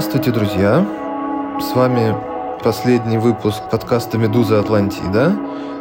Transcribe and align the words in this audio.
Здравствуйте, 0.00 0.30
друзья! 0.30 0.86
С 1.60 1.76
вами 1.76 2.16
последний 2.64 3.18
выпуск 3.18 3.60
подкаста 3.70 4.16
«Медуза 4.16 4.58
Атлантида». 4.58 5.36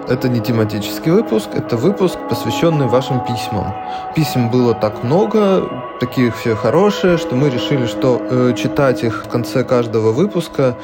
Это 0.09 0.27
не 0.27 0.41
тематический 0.41 1.09
выпуск, 1.09 1.47
это 1.54 1.77
выпуск, 1.77 2.19
посвященный 2.29 2.87
вашим 2.87 3.23
письмам. 3.23 3.73
Писем 4.18 4.51
было 4.51 4.73
так 4.73 5.05
много, 5.05 5.71
таких 6.01 6.36
все 6.36 6.54
хорошие, 6.54 7.18
что 7.18 7.33
мы 7.37 7.50
решили, 7.50 7.86
что 7.86 8.21
э, 8.29 8.54
читать 8.57 9.05
их 9.05 9.23
в 9.25 9.29
конце 9.29 9.64
каждого 9.64 10.11
выпуска, 10.11 10.75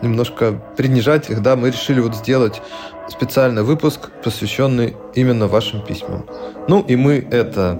немножко 0.00 0.58
принижать 0.78 1.28
их, 1.28 1.42
да, 1.42 1.56
мы 1.56 1.68
решили 1.68 2.00
вот 2.00 2.16
сделать 2.16 2.62
специальный 3.08 3.64
выпуск, 3.64 4.08
посвященный 4.24 4.96
именно 5.14 5.46
вашим 5.46 5.84
письмам. 5.84 6.24
Ну 6.68 6.80
и 6.80 6.96
мы 6.96 7.16
это... 7.30 7.78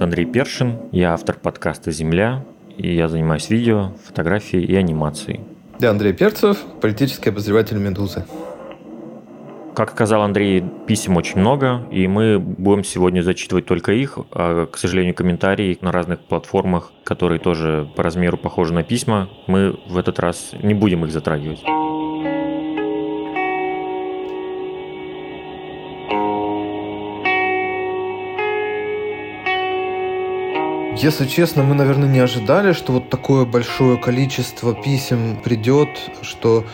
Андрей 0.00 0.24
Першин, 0.24 0.78
я 0.92 1.12
автор 1.12 1.36
подкаста 1.36 1.90
«Земля», 1.90 2.42
и 2.76 2.94
я 2.94 3.08
занимаюсь 3.08 3.50
видео, 3.50 3.92
фотографией 4.04 4.64
и 4.64 4.74
анимацией. 4.74 5.40
Я 5.78 5.90
Андрей 5.90 6.12
Перцев, 6.12 6.58
политический 6.80 7.30
обозреватель 7.30 7.76
«Медузы». 7.76 8.24
Как 9.74 9.90
сказал 9.90 10.22
Андрей, 10.22 10.64
писем 10.86 11.18
очень 11.18 11.38
много, 11.38 11.82
и 11.90 12.08
мы 12.08 12.38
будем 12.38 12.82
сегодня 12.82 13.20
зачитывать 13.20 13.66
только 13.66 13.92
их. 13.92 14.18
А, 14.30 14.64
к 14.64 14.78
сожалению, 14.78 15.14
комментарии 15.14 15.76
на 15.82 15.92
разных 15.92 16.20
платформах, 16.20 16.92
которые 17.04 17.38
тоже 17.40 17.86
по 17.94 18.02
размеру 18.02 18.38
похожи 18.38 18.72
на 18.72 18.82
письма, 18.82 19.28
мы 19.46 19.78
в 19.86 19.98
этот 19.98 20.18
раз 20.18 20.52
не 20.62 20.72
будем 20.72 21.04
их 21.04 21.12
затрагивать. 21.12 21.62
Если 30.98 31.26
честно, 31.26 31.62
мы, 31.62 31.74
наверное, 31.74 32.08
не 32.08 32.20
ожидали, 32.20 32.72
что 32.72 32.92
вот 32.92 33.10
такое 33.10 33.44
большое 33.44 33.98
количество 33.98 34.74
писем 34.74 35.36
придет, 35.44 35.90
что 36.22 36.64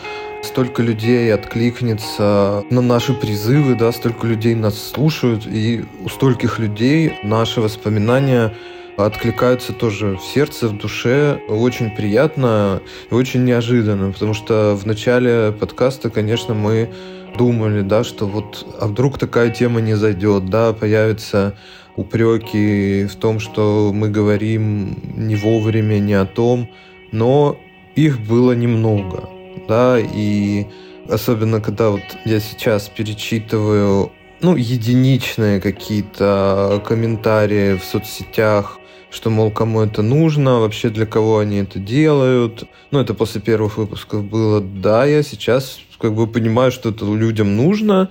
столько 0.41 0.81
людей 0.81 1.33
откликнется 1.33 2.63
на 2.69 2.81
наши 2.81 3.13
призывы, 3.13 3.75
да, 3.75 3.91
столько 3.91 4.25
людей 4.25 4.55
нас 4.55 4.81
слушают, 4.81 5.45
и 5.45 5.83
у 6.01 6.07
стольких 6.07 6.57
людей 6.57 7.19
наши 7.23 7.59
воспоминания 7.59 8.53
откликаются 8.95 9.73
тоже 9.73 10.15
в 10.15 10.23
сердце, 10.23 10.69
в 10.69 10.77
душе. 10.77 11.41
Очень 11.49 11.91
приятно 11.91 12.81
и 13.11 13.13
очень 13.13 13.43
неожиданно, 13.43 14.13
потому 14.13 14.33
что 14.33 14.73
в 14.75 14.85
начале 14.85 15.51
подкаста, 15.51 16.09
конечно, 16.09 16.53
мы 16.53 16.89
думали, 17.37 17.81
да, 17.81 18.05
что 18.05 18.25
вот 18.25 18.65
а 18.79 18.87
вдруг 18.87 19.17
такая 19.17 19.49
тема 19.49 19.81
не 19.81 19.95
зайдет, 19.95 20.49
да, 20.49 20.71
появится 20.71 21.55
упреки 21.95 23.05
в 23.05 23.15
том, 23.15 23.39
что 23.39 23.91
мы 23.93 24.09
говорим 24.09 24.97
не 25.15 25.35
вовремя, 25.35 25.99
не 25.99 26.13
о 26.13 26.25
том, 26.25 26.69
но 27.11 27.59
их 27.95 28.19
было 28.19 28.53
немного, 28.53 29.29
да, 29.67 29.99
и 29.99 30.65
особенно 31.07 31.61
когда 31.61 31.89
вот 31.91 32.01
я 32.25 32.39
сейчас 32.39 32.89
перечитываю, 32.89 34.11
ну, 34.41 34.55
единичные 34.55 35.61
какие-то 35.61 36.81
комментарии 36.85 37.77
в 37.77 37.83
соцсетях, 37.83 38.79
что, 39.13 39.29
мол, 39.29 39.51
кому 39.51 39.81
это 39.81 40.01
нужно, 40.01 40.59
вообще 40.59 40.89
для 40.89 41.05
кого 41.05 41.37
они 41.37 41.57
это 41.57 41.77
делают. 41.77 42.63
Ну, 42.89 42.99
это 42.99 43.13
после 43.13 43.41
первых 43.41 43.77
выпусков 43.77 44.23
было. 44.23 44.59
Да, 44.59 45.05
я 45.05 45.21
сейчас 45.21 45.79
как 45.99 46.15
бы 46.15 46.25
понимаю, 46.25 46.71
что 46.71 46.89
это 46.89 47.05
людям 47.05 47.55
нужно, 47.55 48.09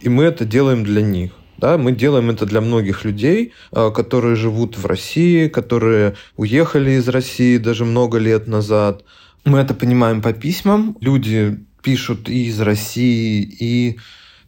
и 0.00 0.08
мы 0.08 0.24
это 0.24 0.44
делаем 0.44 0.84
для 0.84 1.02
них. 1.02 1.32
Да, 1.58 1.78
мы 1.78 1.92
делаем 1.92 2.30
это 2.30 2.46
для 2.46 2.60
многих 2.60 3.04
людей, 3.04 3.52
а, 3.72 3.90
которые 3.90 4.36
живут 4.36 4.76
в 4.76 4.86
России, 4.86 5.48
которые 5.48 6.14
уехали 6.36 6.92
из 6.92 7.08
России 7.08 7.58
даже 7.58 7.84
много 7.84 8.18
лет 8.18 8.46
назад. 8.46 9.04
Мы 9.44 9.58
это 9.58 9.74
понимаем 9.74 10.22
по 10.22 10.32
письмам. 10.32 10.96
Люди 11.00 11.58
пишут 11.82 12.28
и 12.28 12.46
из 12.46 12.60
России, 12.60 13.42
и 13.42 13.98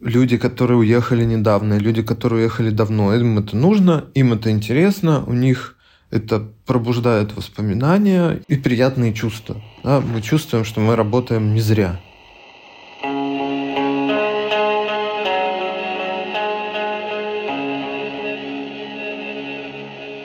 люди, 0.01 0.37
которые 0.37 0.79
уехали 0.79 1.25
недавно, 1.25 1.75
и 1.75 1.79
люди, 1.79 2.03
которые 2.03 2.41
уехали 2.41 2.71
давно. 2.71 3.15
Им 3.15 3.39
это 3.39 3.57
нужно, 3.57 4.07
им 4.15 4.33
это 4.33 4.51
интересно, 4.51 5.25
у 5.25 5.33
них 5.33 5.77
это 6.11 6.49
пробуждает 6.67 7.37
воспоминания 7.37 8.41
и 8.49 8.57
приятные 8.57 9.13
чувства. 9.13 9.63
Да? 9.85 10.01
Мы 10.01 10.23
чувствуем, 10.23 10.65
что 10.65 10.81
мы 10.81 10.97
работаем 10.97 11.55
не 11.55 11.61
зря. 11.61 12.01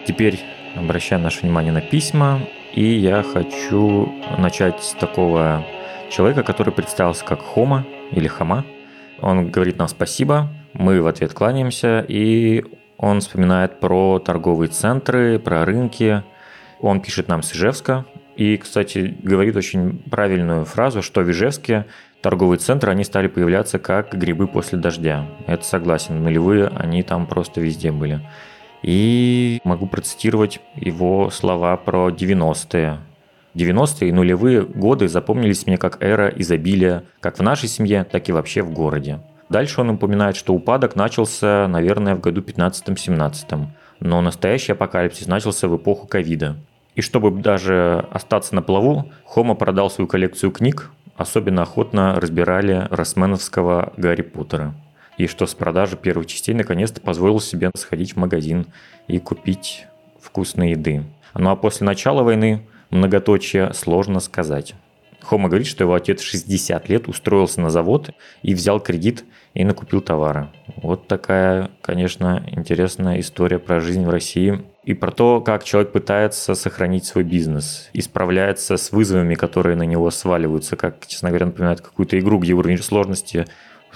Теперь 0.05 0.39
обращаю 0.75 1.21
наше 1.21 1.41
внимание 1.41 1.71
на 1.71 1.81
письма, 1.81 2.41
и 2.73 2.83
я 2.83 3.23
хочу 3.23 4.13
начать 4.37 4.83
с 4.83 4.91
такого 4.93 5.65
человека, 6.09 6.43
который 6.43 6.73
представился 6.73 7.23
как 7.23 7.41
Хома 7.41 7.85
или 8.11 8.27
Хама. 8.27 8.65
Он 9.21 9.49
говорит 9.49 9.77
нам 9.77 9.87
спасибо, 9.87 10.49
мы 10.73 11.01
в 11.01 11.07
ответ 11.07 11.33
кланяемся, 11.33 12.03
и 12.07 12.65
он 12.97 13.21
вспоминает 13.21 13.79
про 13.79 14.19
торговые 14.19 14.69
центры, 14.69 15.39
про 15.39 15.63
рынки. 15.63 16.23
Он 16.81 16.99
пишет 16.99 17.29
нам 17.29 17.41
с 17.41 17.53
Ижевска, 17.53 18.05
и, 18.35 18.57
кстати, 18.57 19.15
говорит 19.21 19.55
очень 19.55 19.99
правильную 20.09 20.65
фразу, 20.65 21.01
что 21.01 21.21
в 21.21 21.31
Ижевске 21.31 21.85
торговые 22.21 22.57
центры, 22.57 22.91
они 22.91 23.03
стали 23.03 23.27
появляться 23.27 23.79
как 23.79 24.13
грибы 24.17 24.47
после 24.47 24.79
дождя. 24.79 25.25
Это 25.47 25.63
согласен, 25.63 26.23
нулевые 26.23 26.67
они 26.67 27.03
там 27.03 27.27
просто 27.27 27.61
везде 27.61 27.91
были. 27.91 28.21
И 28.83 29.61
могу 29.63 29.87
процитировать 29.87 30.59
его 30.75 31.29
слова 31.29 31.77
про 31.77 32.09
90-е. 32.09 32.99
90-е 33.55 34.09
и 34.09 34.11
нулевые 34.11 34.61
годы 34.63 35.07
запомнились 35.07 35.65
мне 35.65 35.77
как 35.77 36.03
эра 36.03 36.27
изобилия 36.27 37.03
как 37.21 37.39
в 37.39 37.41
нашей 37.41 37.69
семье, 37.69 38.03
так 38.03 38.27
и 38.27 38.31
вообще 38.31 38.61
в 38.61 38.71
городе. 38.71 39.19
Дальше 39.49 39.81
он 39.81 39.91
упоминает, 39.91 40.35
что 40.35 40.53
упадок 40.53 40.95
начался, 40.95 41.67
наверное, 41.67 42.15
в 42.15 42.19
году 42.19 42.41
15-17, 42.41 43.67
но 43.99 44.21
настоящий 44.21 44.71
апокалипсис 44.71 45.27
начался 45.27 45.67
в 45.67 45.77
эпоху 45.77 46.07
ковида. 46.07 46.57
И 46.95 47.01
чтобы 47.01 47.31
даже 47.31 48.05
остаться 48.11 48.53
на 48.55 48.61
плаву, 48.61 49.11
Хома 49.25 49.55
продал 49.55 49.89
свою 49.89 50.07
коллекцию 50.07 50.51
книг, 50.51 50.91
особенно 51.15 51.61
охотно 51.61 52.19
разбирали 52.19 52.87
Росменовского 52.89 53.93
Гарри 53.97 54.23
Поттера 54.23 54.73
и 55.17 55.27
что 55.27 55.45
с 55.45 55.53
продажи 55.53 55.97
первых 55.97 56.27
частей 56.27 56.53
наконец-то 56.53 57.01
позволил 57.01 57.39
себе 57.39 57.71
сходить 57.75 58.13
в 58.13 58.17
магазин 58.17 58.67
и 59.07 59.19
купить 59.19 59.85
вкусной 60.21 60.71
еды. 60.71 61.03
Ну 61.35 61.49
а 61.49 61.55
после 61.55 61.85
начала 61.85 62.23
войны, 62.23 62.65
многоточие, 62.89 63.73
сложно 63.73 64.19
сказать. 64.19 64.75
Хома 65.23 65.47
говорит, 65.47 65.67
что 65.67 65.85
его 65.85 65.93
отец 65.93 66.21
60 66.21 66.89
лет 66.89 67.07
устроился 67.07 67.61
на 67.61 67.69
завод 67.69 68.09
и 68.41 68.53
взял 68.53 68.79
кредит 68.79 69.23
и 69.53 69.63
накупил 69.63 70.01
товары. 70.01 70.49
Вот 70.75 71.07
такая, 71.07 71.71
конечно, 71.81 72.43
интересная 72.51 73.19
история 73.21 73.57
про 73.57 73.79
жизнь 73.79 74.03
в 74.03 74.09
России 74.09 74.63
и 74.83 74.93
про 74.93 75.11
то, 75.11 75.39
как 75.39 75.63
человек 75.63 75.93
пытается 75.93 76.55
сохранить 76.55 77.05
свой 77.05 77.23
бизнес 77.23 77.89
и 77.93 78.01
справляется 78.01 78.75
с 78.75 78.91
вызовами, 78.91 79.35
которые 79.35 79.77
на 79.77 79.83
него 79.83 80.11
сваливаются, 80.11 80.75
как, 80.75 81.07
честно 81.07 81.29
говоря, 81.29 81.45
напоминает 81.45 81.79
какую-то 81.79 82.19
игру, 82.19 82.37
где 82.37 82.53
уровень 82.53 82.77
сложности 82.79 83.45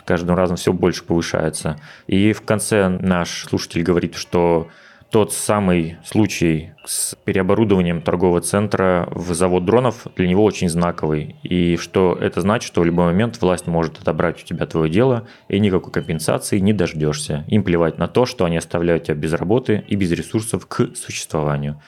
каждым 0.08 0.36
разом 0.36 0.56
все 0.56 0.74
больше 0.74 1.04
повышается. 1.04 1.80
И 2.08 2.34
в 2.34 2.42
конце 2.42 2.88
наш 2.88 3.46
слушатель 3.48 3.84
говорит, 3.84 4.16
что 4.16 4.70
тот 5.12 5.34
самый 5.34 5.98
случай 6.06 6.72
с 6.86 7.16
переоборудованием 7.24 8.02
торгового 8.02 8.42
центра 8.42 9.08
в 9.12 9.34
завод 9.34 9.66
дронов 9.66 10.08
для 10.16 10.28
него 10.28 10.44
очень 10.44 10.70
знаковый. 10.70 11.36
И 11.44 11.78
что 11.78 12.18
это 12.20 12.42
значит, 12.42 12.68
что 12.68 12.82
в 12.82 12.86
любой 12.86 13.06
момент 13.06 13.40
власть 13.42 13.68
может 13.68 14.00
отобрать 14.00 14.42
у 14.42 14.46
тебя 14.46 14.66
твое 14.66 14.90
дело, 14.90 15.28
и 15.48 15.60
никакой 15.60 15.94
компенсации 15.94 16.60
не 16.60 16.74
дождешься. 16.74 17.46
Им 17.48 17.64
плевать 17.64 17.98
на 17.98 18.08
то, 18.08 18.26
что 18.26 18.46
они 18.46 18.58
оставляют 18.58 19.06
тебя 19.06 19.16
без 19.16 19.34
работы 19.34 19.84
и 19.88 19.96
без 19.96 20.12
ресурсов 20.12 20.66
к 20.68 20.96
существованию. 20.96 21.82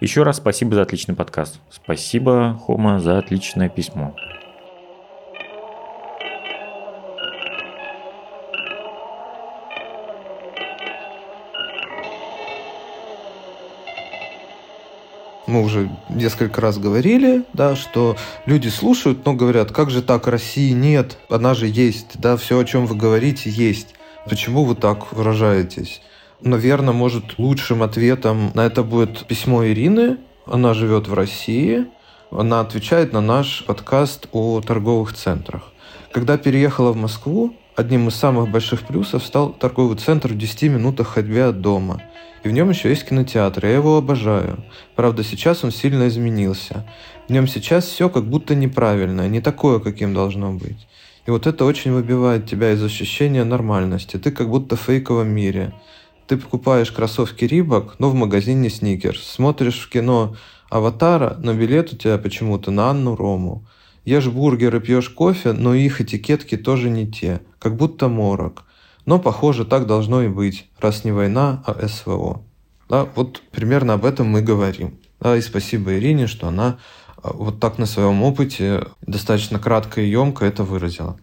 Еще 0.00 0.22
раз 0.22 0.36
спасибо 0.36 0.74
за 0.74 0.82
отличный 0.82 1.14
подкаст. 1.14 1.60
Спасибо, 1.70 2.60
Хома, 2.66 3.00
за 3.00 3.18
отличное 3.18 3.70
письмо. 3.70 4.14
Мы 15.56 15.62
уже 15.62 15.88
несколько 16.10 16.60
раз 16.60 16.76
говорили, 16.76 17.44
да, 17.54 17.76
что 17.76 18.16
люди 18.44 18.68
слушают, 18.68 19.24
но 19.24 19.32
говорят, 19.32 19.72
как 19.72 19.90
же 19.90 20.02
так, 20.02 20.26
России 20.26 20.72
нет, 20.72 21.16
она 21.30 21.54
же 21.54 21.66
есть, 21.66 22.20
да, 22.20 22.36
все, 22.36 22.58
о 22.58 22.64
чем 22.64 22.84
вы 22.84 22.94
говорите, 22.94 23.48
есть. 23.48 23.94
Почему 24.28 24.64
вы 24.64 24.74
так 24.74 25.12
выражаетесь? 25.12 26.02
Наверное, 26.42 26.92
может, 26.92 27.38
лучшим 27.38 27.82
ответом 27.82 28.50
на 28.54 28.66
это 28.66 28.82
будет 28.82 29.26
письмо 29.26 29.64
Ирины. 29.64 30.18
Она 30.44 30.74
живет 30.74 31.08
в 31.08 31.14
России. 31.14 31.86
Она 32.30 32.60
отвечает 32.60 33.14
на 33.14 33.22
наш 33.22 33.64
подкаст 33.64 34.28
о 34.32 34.60
торговых 34.60 35.14
центрах. 35.14 35.72
Когда 36.12 36.36
переехала 36.36 36.92
в 36.92 36.96
Москву, 36.96 37.54
одним 37.76 38.08
из 38.08 38.16
самых 38.16 38.50
больших 38.50 38.82
плюсов 38.82 39.24
стал 39.24 39.52
торговый 39.52 39.96
центр 39.96 40.32
в 40.32 40.36
10 40.36 40.64
минутах 40.64 41.08
ходьбы 41.08 41.40
от 41.40 41.62
дома– 41.62 42.02
И 42.46 42.48
в 42.48 42.52
нем 42.52 42.70
еще 42.70 42.90
есть 42.90 43.04
кинотеатр, 43.08 43.66
я 43.66 43.72
его 43.72 43.96
обожаю. 43.96 44.62
Правда, 44.94 45.24
сейчас 45.24 45.64
он 45.64 45.72
сильно 45.72 46.06
изменился. 46.06 46.88
В 47.26 47.32
нем 47.32 47.48
сейчас 47.48 47.86
все 47.86 48.08
как 48.08 48.24
будто 48.24 48.54
неправильное, 48.54 49.26
не 49.28 49.40
такое, 49.40 49.80
каким 49.80 50.14
должно 50.14 50.52
быть. 50.52 50.86
И 51.26 51.32
вот 51.32 51.48
это 51.48 51.64
очень 51.64 51.90
выбивает 51.90 52.48
тебя 52.48 52.70
из 52.70 52.84
ощущения 52.84 53.42
нормальности. 53.42 54.16
Ты 54.16 54.30
как 54.30 54.48
будто 54.48 54.76
в 54.76 54.80
фейковом 54.80 55.26
мире. 55.26 55.72
Ты 56.28 56.36
покупаешь 56.36 56.92
кроссовки 56.92 57.44
Рибок, 57.44 57.96
но 57.98 58.10
в 58.10 58.14
магазине 58.14 58.70
Сникерс. 58.70 59.26
Смотришь 59.26 59.80
в 59.80 59.88
кино 59.88 60.36
Аватара, 60.70 61.36
но 61.42 61.52
билет 61.52 61.94
у 61.94 61.96
тебя 61.96 62.16
почему-то 62.16 62.70
на 62.70 62.90
Анну 62.90 63.16
Рому. 63.16 63.66
Ешь 64.04 64.28
бургеры, 64.28 64.80
пьешь 64.80 65.08
кофе, 65.08 65.50
но 65.50 65.74
их 65.74 66.00
этикетки 66.00 66.56
тоже 66.56 66.90
не 66.90 67.10
те. 67.10 67.40
Как 67.58 67.74
будто 67.74 68.06
морок. 68.06 68.65
Но, 69.06 69.20
похоже, 69.20 69.64
так 69.64 69.86
должно 69.86 70.22
и 70.22 70.28
быть, 70.28 70.68
раз 70.80 71.04
не 71.04 71.12
война, 71.12 71.62
а 71.64 71.86
СВО. 71.88 72.42
Да, 72.88 73.06
вот 73.14 73.40
примерно 73.52 73.94
об 73.94 74.04
этом 74.04 74.28
мы 74.28 74.42
говорим. 74.42 74.98
Да, 75.20 75.36
и 75.36 75.40
спасибо 75.40 75.94
Ирине, 75.94 76.26
что 76.26 76.48
она 76.48 76.78
а, 77.22 77.32
вот 77.32 77.60
так 77.60 77.78
на 77.78 77.86
своем 77.86 78.22
опыте 78.22 78.84
достаточно 79.00 79.58
кратко 79.58 80.00
и 80.00 80.08
емко 80.08 80.44
это 80.44 80.64
выразила. 80.64 81.16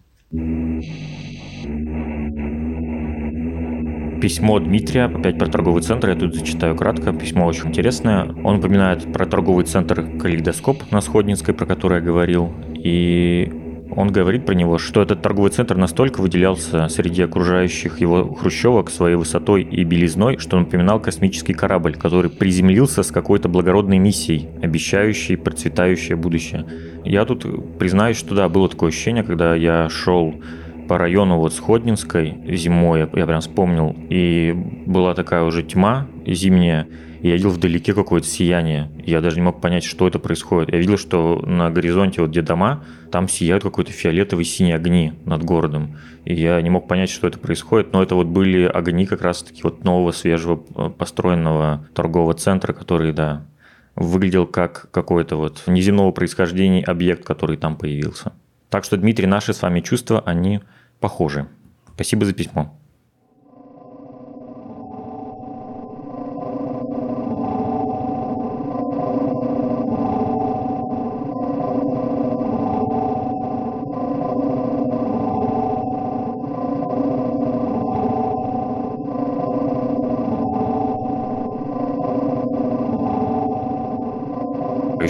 Письмо 4.21 4.59
Дмитрия, 4.59 5.05
опять 5.05 5.37
про 5.37 5.47
торговый 5.47 5.83
центр, 5.83 6.09
я 6.09 6.15
тут 6.15 6.33
зачитаю 6.33 6.77
кратко, 6.77 7.11
письмо 7.11 7.45
очень 7.45 7.67
интересное. 7.67 8.33
Он 8.45 8.59
упоминает 8.59 9.11
про 9.11 9.25
торговый 9.25 9.65
центр 9.65 10.17
«Калейдоскоп» 10.17 10.89
на 10.91 11.01
Сходнинской, 11.01 11.53
про 11.53 11.65
который 11.65 11.99
я 11.99 12.01
говорил, 12.01 12.53
и 12.73 13.62
он 13.95 14.11
говорит 14.11 14.45
про 14.45 14.53
него, 14.53 14.77
что 14.77 15.01
этот 15.01 15.21
торговый 15.21 15.51
центр 15.51 15.75
настолько 15.75 16.21
выделялся 16.21 16.87
среди 16.89 17.21
окружающих 17.21 17.99
его 18.01 18.33
хрущевок 18.33 18.89
своей 18.89 19.15
высотой 19.15 19.63
и 19.63 19.83
белизной, 19.83 20.37
что 20.37 20.59
напоминал 20.59 20.99
космический 20.99 21.53
корабль, 21.53 21.95
который 21.95 22.29
приземлился 22.29 23.03
с 23.03 23.11
какой-то 23.11 23.49
благородной 23.49 23.97
миссией, 23.97 24.49
обещающей 24.61 25.37
процветающее 25.37 26.15
будущее. 26.15 26.65
Я 27.03 27.25
тут 27.25 27.77
признаюсь, 27.77 28.17
что 28.17 28.35
да, 28.35 28.49
было 28.49 28.69
такое 28.69 28.89
ощущение, 28.89 29.23
когда 29.23 29.55
я 29.55 29.89
шел 29.89 30.35
по 30.87 30.97
району 30.97 31.37
вот 31.37 31.53
Сходнинской 31.53 32.37
зимой, 32.55 33.01
я, 33.13 33.25
прям 33.25 33.41
вспомнил, 33.41 33.95
и 34.09 34.53
была 34.85 35.13
такая 35.13 35.43
уже 35.43 35.63
тьма 35.63 36.07
зимняя, 36.25 36.87
я 37.23 37.35
видел 37.35 37.51
вдалеке 37.51 37.93
какое-то 37.93 38.27
сияние. 38.27 38.91
Я 39.05 39.21
даже 39.21 39.37
не 39.37 39.43
мог 39.43 39.61
понять, 39.61 39.85
что 39.85 40.05
это 40.05 40.19
происходит. 40.19 40.73
Я 40.73 40.77
видел, 40.77 40.97
что 40.97 41.41
на 41.45 41.69
горизонте, 41.71 42.19
вот 42.19 42.31
где 42.31 42.41
дома, 42.41 42.83
там 43.11 43.29
сияют 43.29 43.63
какой-то 43.63 43.93
фиолетовый 43.93 44.43
синие 44.43 44.75
огни 44.75 45.13
над 45.23 45.41
городом. 45.41 45.97
И 46.25 46.33
я 46.33 46.61
не 46.61 46.69
мог 46.69 46.85
понять, 46.85 47.09
что 47.09 47.25
это 47.25 47.39
происходит, 47.39 47.93
но 47.93 48.03
это 48.03 48.15
вот 48.15 48.27
были 48.27 48.65
огни 48.65 49.05
как 49.05 49.21
раз-таки 49.21 49.61
вот 49.63 49.85
нового, 49.85 50.11
свежего 50.11 50.65
э, 50.75 50.89
построенного 50.89 51.87
торгового 51.93 52.33
центра, 52.33 52.73
который, 52.73 53.13
да, 53.13 53.45
выглядел 53.95 54.45
как 54.45 54.91
какой-то 54.91 55.37
вот 55.37 55.63
неземного 55.65 56.11
происхождения 56.11 56.83
объект, 56.83 57.23
который 57.23 57.55
там 57.55 57.77
появился. 57.77 58.33
Так 58.69 58.83
что, 58.83 58.97
Дмитрий, 58.97 59.27
наши 59.27 59.53
с 59.53 59.61
вами 59.61 59.79
чувства, 59.79 60.21
они 60.25 60.59
похожи. 60.99 61.47
Спасибо 61.95 62.25
за 62.25 62.33
письмо. 62.33 62.77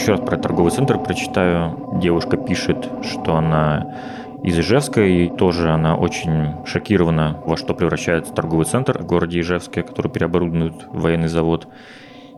Еще 0.03 0.11
раз 0.11 0.19
про 0.19 0.35
торговый 0.35 0.69
центр 0.69 0.99
прочитаю. 0.99 1.97
Девушка 2.01 2.35
пишет, 2.35 2.89
что 3.03 3.37
она 3.37 3.95
из 4.43 4.59
Ижевска, 4.59 5.01
и 5.01 5.29
тоже 5.29 5.69
она 5.69 5.95
очень 5.95 6.65
шокирована, 6.65 7.39
во 7.45 7.55
что 7.55 7.73
превращается 7.73 8.33
торговый 8.33 8.65
центр 8.65 9.01
в 9.01 9.05
городе 9.05 9.39
Ижевске, 9.39 9.81
который 9.81 10.11
переоборудует 10.11 10.73
военный 10.89 11.29
завод. 11.29 11.69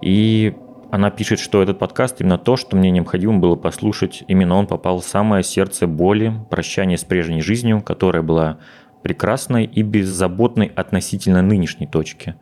И 0.03 0.55
она 0.91 1.09
пишет, 1.09 1.39
что 1.39 1.63
этот 1.63 1.79
подкаст 1.79 2.21
именно 2.21 2.37
то, 2.37 2.55
что 2.55 2.77
мне 2.77 2.91
необходимо 2.91 3.39
было 3.39 3.55
послушать. 3.55 4.23
Именно 4.27 4.57
он 4.57 4.67
попал 4.67 4.99
в 4.99 5.03
самое 5.03 5.43
сердце 5.43 5.87
боли, 5.87 6.33
прощание 6.51 6.99
с 6.99 7.03
прежней 7.03 7.41
жизнью, 7.41 7.81
которая 7.81 8.21
была 8.21 8.59
прекрасной 9.01 9.65
и 9.65 9.81
беззаботной 9.81 10.67
относительно 10.67 11.41
нынешней 11.41 11.87
точки. 11.87 12.35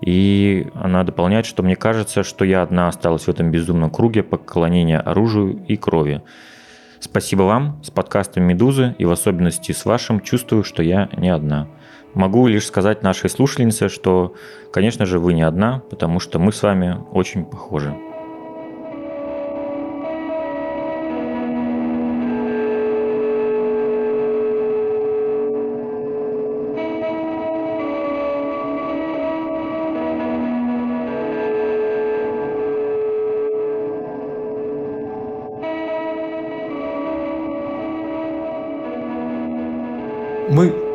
И 0.00 0.68
она 0.74 1.04
дополняет, 1.04 1.46
что 1.46 1.62
мне 1.62 1.76
кажется, 1.76 2.22
что 2.22 2.44
я 2.44 2.62
одна 2.62 2.88
осталась 2.88 3.24
в 3.24 3.28
этом 3.28 3.50
безумном 3.50 3.90
круге 3.90 4.22
поклонения 4.22 4.98
оружию 4.98 5.62
и 5.68 5.76
крови. 5.76 6.22
Спасибо 7.00 7.42
вам 7.42 7.80
с 7.82 7.90
подкастом 7.90 8.44
«Медузы» 8.44 8.94
и 8.98 9.04
в 9.04 9.10
особенности 9.10 9.72
с 9.72 9.84
вашим 9.84 10.20
чувствую, 10.20 10.64
что 10.64 10.82
я 10.82 11.08
не 11.16 11.28
одна. 11.30 11.66
Могу 12.14 12.46
лишь 12.46 12.66
сказать 12.66 13.02
нашей 13.02 13.30
слушательнице, 13.30 13.88
что, 13.88 14.34
конечно 14.72 15.06
же, 15.06 15.18
вы 15.18 15.32
не 15.32 15.42
одна, 15.42 15.82
потому 15.90 16.20
что 16.20 16.38
мы 16.38 16.52
с 16.52 16.62
вами 16.62 16.98
очень 17.12 17.44
похожи. 17.44 17.94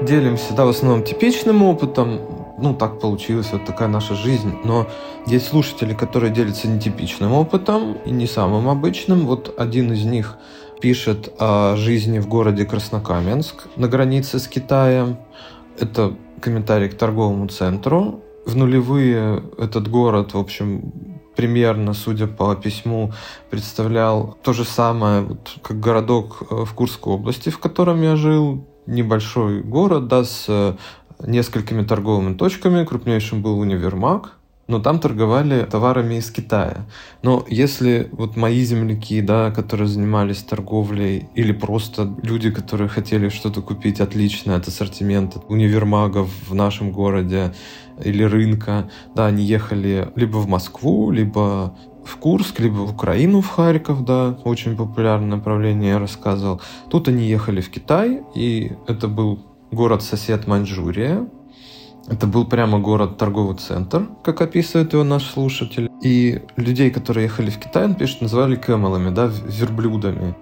Делимся, 0.05 0.53
да, 0.53 0.65
в 0.65 0.69
основном 0.69 1.03
типичным 1.03 1.63
опытом, 1.63 2.19
ну, 2.57 2.73
так 2.73 2.99
получилось, 2.99 3.49
вот 3.51 3.65
такая 3.65 3.87
наша 3.87 4.15
жизнь. 4.15 4.53
Но 4.63 4.87
есть 5.25 5.47
слушатели, 5.47 5.93
которые 5.93 6.31
делятся 6.31 6.67
нетипичным 6.67 7.33
опытом 7.33 7.97
и 8.05 8.11
не 8.11 8.27
самым 8.27 8.69
обычным. 8.69 9.25
Вот 9.25 9.53
один 9.57 9.91
из 9.91 10.05
них 10.05 10.37
пишет 10.79 11.33
о 11.39 11.75
жизни 11.75 12.19
в 12.19 12.27
городе 12.27 12.65
Краснокаменск 12.65 13.67
на 13.75 13.87
границе 13.87 14.39
с 14.39 14.47
Китаем. 14.47 15.17
Это 15.79 16.13
комментарий 16.39 16.89
к 16.89 16.97
торговому 16.97 17.47
центру. 17.47 18.21
В 18.45 18.55
нулевые 18.55 19.43
этот 19.57 19.89
город, 19.89 20.33
в 20.33 20.37
общем, 20.37 20.93
примерно, 21.35 21.93
судя 21.93 22.27
по 22.27 22.55
письму, 22.55 23.11
представлял 23.49 24.37
то 24.43 24.53
же 24.53 24.63
самое, 24.63 25.21
вот, 25.21 25.57
как 25.61 25.79
городок 25.79 26.43
э, 26.49 26.63
в 26.63 26.73
Курской 26.73 27.13
области, 27.13 27.49
в 27.49 27.59
котором 27.59 28.01
я 28.01 28.15
жил, 28.15 28.65
небольшой 28.87 29.61
город, 29.61 30.07
да, 30.07 30.23
с 30.23 30.45
э, 30.47 30.75
несколькими 31.19 31.83
торговыми 31.83 32.35
точками. 32.35 32.85
Крупнейшим 32.85 33.41
был 33.41 33.59
универмаг, 33.59 34.37
но 34.67 34.79
там 34.79 34.99
торговали 34.99 35.63
товарами 35.63 36.15
из 36.15 36.31
Китая. 36.31 36.85
Но 37.21 37.45
если 37.47 38.09
вот 38.11 38.35
мои 38.35 38.63
земляки, 38.63 39.21
да, 39.21 39.51
которые 39.51 39.87
занимались 39.87 40.43
торговлей, 40.43 41.29
или 41.35 41.51
просто 41.51 42.15
люди, 42.23 42.49
которые 42.49 42.87
хотели 42.87 43.29
что-то 43.29 43.61
купить 43.61 43.99
отличное 43.99 44.57
от 44.57 44.67
ассортимента 44.67 45.39
универмагов 45.47 46.29
в 46.47 46.55
нашем 46.55 46.91
городе 46.91 47.53
или 48.03 48.23
рынка, 48.23 48.89
да, 49.15 49.27
они 49.27 49.43
ехали 49.43 50.09
либо 50.15 50.37
в 50.37 50.47
Москву, 50.47 51.11
либо 51.11 51.75
в 52.05 52.17
Курск, 52.17 52.59
либо 52.59 52.75
в 52.75 52.91
Украину, 52.91 53.41
в 53.41 53.49
Харьков, 53.49 54.05
да, 54.05 54.37
очень 54.43 54.75
популярное 54.77 55.37
направление, 55.37 55.91
я 55.91 55.99
рассказывал. 55.99 56.61
Тут 56.89 57.07
они 57.07 57.27
ехали 57.27 57.61
в 57.61 57.69
Китай, 57.69 58.21
и 58.35 58.73
это 58.87 59.07
был 59.07 59.39
город-сосед 59.71 60.47
Маньчжурия. 60.47 61.27
Это 62.07 62.27
был 62.27 62.45
прямо 62.45 62.79
город-торговый 62.79 63.57
центр, 63.57 64.07
как 64.23 64.41
описывает 64.41 64.93
его 64.93 65.03
наш 65.03 65.23
слушатель. 65.23 65.89
И 66.03 66.43
людей, 66.55 66.91
которые 66.91 67.23
ехали 67.23 67.49
в 67.49 67.57
Китай, 67.57 67.85
он 67.85 67.95
пишет, 67.95 68.21
называли 68.21 68.55
кэмелами, 68.55 69.09
да, 69.09 69.25
верблюдами. 69.25 70.35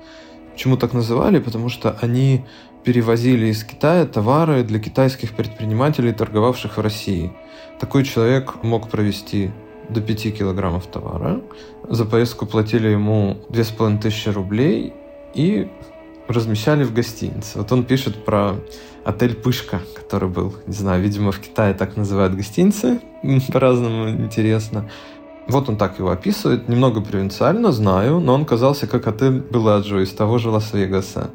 Почему 0.51 0.75
так 0.75 0.93
называли? 0.93 1.39
Потому 1.39 1.70
что 1.70 1.98
они 2.01 2.46
перевозили 2.84 3.46
из 3.46 3.63
Китая 3.63 4.05
товары 4.05 4.63
для 4.63 4.79
китайских 4.79 5.32
предпринимателей, 5.32 6.12
торговавших 6.12 6.77
в 6.77 6.82
России. 6.82 7.32
Такой 7.79 8.03
человек 8.03 8.62
мог 8.62 8.89
провести 8.89 9.51
до 9.90 10.02
5 10.02 10.38
килограммов 10.38 10.88
товара. 10.88 11.42
За 11.88 12.06
поездку 12.06 12.46
платили 12.46 12.88
ему 12.88 13.38
2500 13.50 14.34
рублей 14.36 14.94
и 15.34 15.70
размещали 16.28 16.84
в 16.84 16.94
гостинице. 16.94 17.58
Вот 17.60 17.72
он 17.72 17.84
пишет 17.84 18.24
про 18.24 18.56
отель 19.04 19.36
«Пышка», 19.36 19.82
который 19.96 20.30
был, 20.30 20.54
не 20.68 20.74
знаю, 20.74 21.02
видимо, 21.02 21.32
в 21.32 21.40
Китае 21.40 21.74
так 21.74 21.98
называют 21.98 22.36
гостиницы, 22.36 23.02
по-разному 23.52 24.10
интересно. 24.10 24.90
Вот 25.48 25.68
он 25.68 25.75
так 25.75 26.00
его 26.00 26.10
описывает, 26.10 26.70
немного 26.70 27.02
провинциально, 27.02 27.72
знаю, 27.74 28.20
но 28.20 28.34
он 28.34 28.46
казался 28.46 28.88
как 28.88 29.08
отель 29.08 29.40
Беладжо 29.40 30.00
из 30.00 30.12
того 30.12 30.38
же 30.38 30.50
Лас-Вегаса. 30.50 31.32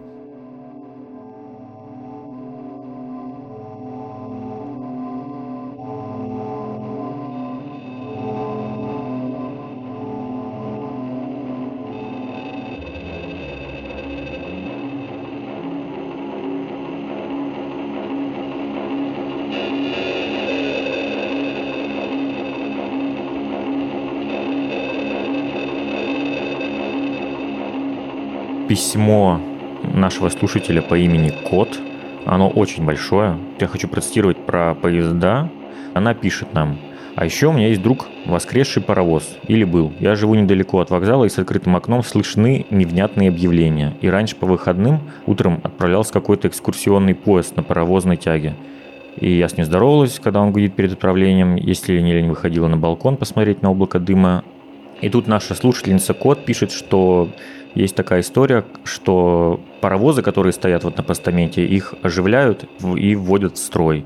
Письмо 28.68 29.40
нашего 29.82 30.28
слушателя 30.28 30.82
по 30.82 30.96
имени 30.96 31.30
Кот. 31.30 31.80
Оно 32.26 32.50
очень 32.50 32.84
большое. 32.84 33.38
Я 33.58 33.66
хочу 33.66 33.88
процитировать 33.88 34.36
про 34.36 34.74
поезда. 34.74 35.48
Она 35.94 36.12
пишет 36.14 36.52
нам. 36.52 36.78
А 37.16 37.24
еще 37.24 37.48
у 37.48 37.52
меня 37.52 37.68
есть 37.68 37.82
друг, 37.82 38.06
воскресший 38.26 38.82
паровоз. 38.82 39.36
Или 39.48 39.64
был. 39.64 39.92
Я 39.98 40.14
живу 40.14 40.34
недалеко 40.34 40.80
от 40.80 40.90
вокзала, 40.90 41.24
и 41.24 41.28
с 41.28 41.38
открытым 41.38 41.74
окном 41.74 42.04
слышны 42.04 42.66
невнятные 42.70 43.30
объявления. 43.30 43.96
И 44.02 44.08
раньше 44.08 44.36
по 44.36 44.46
выходным 44.46 45.00
утром 45.26 45.60
отправлялся 45.64 46.12
какой-то 46.12 46.46
экскурсионный 46.46 47.14
поезд 47.14 47.56
на 47.56 47.62
паровозной 47.62 48.18
тяге. 48.18 48.54
И 49.16 49.32
я 49.32 49.48
с 49.48 49.56
ним 49.56 49.66
здоровалась, 49.66 50.20
когда 50.20 50.40
он 50.40 50.52
гудит 50.52 50.74
перед 50.76 50.92
отправлением, 50.92 51.56
если 51.56 51.98
не 52.00 52.12
лень 52.12 52.28
выходила 52.28 52.68
на 52.68 52.76
балкон 52.76 53.16
посмотреть 53.16 53.62
на 53.62 53.70
облако 53.70 53.98
дыма. 53.98 54.44
И 55.00 55.08
тут 55.08 55.26
наша 55.26 55.54
слушательница 55.54 56.14
Кот 56.14 56.44
пишет, 56.44 56.72
что 56.72 57.30
есть 57.74 57.94
такая 57.94 58.20
история, 58.20 58.64
что 58.84 59.60
паровозы, 59.80 60.22
которые 60.22 60.52
стоят 60.52 60.84
вот 60.84 60.96
на 60.96 61.02
постаменте, 61.02 61.64
их 61.64 61.94
оживляют 62.02 62.68
и 62.96 63.14
вводят 63.14 63.56
в 63.56 63.58
строй. 63.58 64.04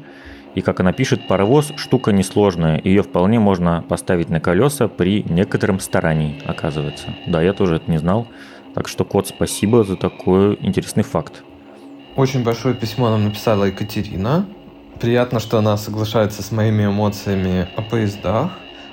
И 0.55 0.61
как 0.61 0.81
она 0.81 0.93
пишет, 0.93 1.29
паровоз– 1.29 1.73
штука 1.77 2.13
несложная, 2.13 2.81
ее 2.85 3.03
вполне 3.03 3.41
можно 3.41 3.83
поставить 3.89 4.29
на 4.29 4.39
колеса 4.39 4.87
при 4.89 5.23
некотором 5.23 5.81
старании, 5.81 6.43
оказывается. 6.45 7.15
Да, 7.27 7.41
я 7.41 7.55
тоже 7.55 7.77
это 7.77 7.91
не 7.91 7.97
знал. 7.97 8.29
Так 8.75 8.89
что, 8.89 9.05
Кот, 9.05 9.29
спасибо 9.29 9.85
за 9.85 9.97
такой 9.97 10.59
интересный 10.61 11.05
факт. 11.05 11.43
Очень 12.17 12.45
большое 12.45 12.75
письмо 12.75 13.09
нам 13.09 13.25
написала 13.25 13.65
Екатерина. 13.65 14.47
Приятно, 15.01 15.41
что 15.41 15.57
она 15.57 15.79
соглашается 15.79 16.43
с 16.43 16.53
моими 16.53 16.85
эмоциями 16.85 17.69
о 17.75 17.81
поездах. 17.81 18.51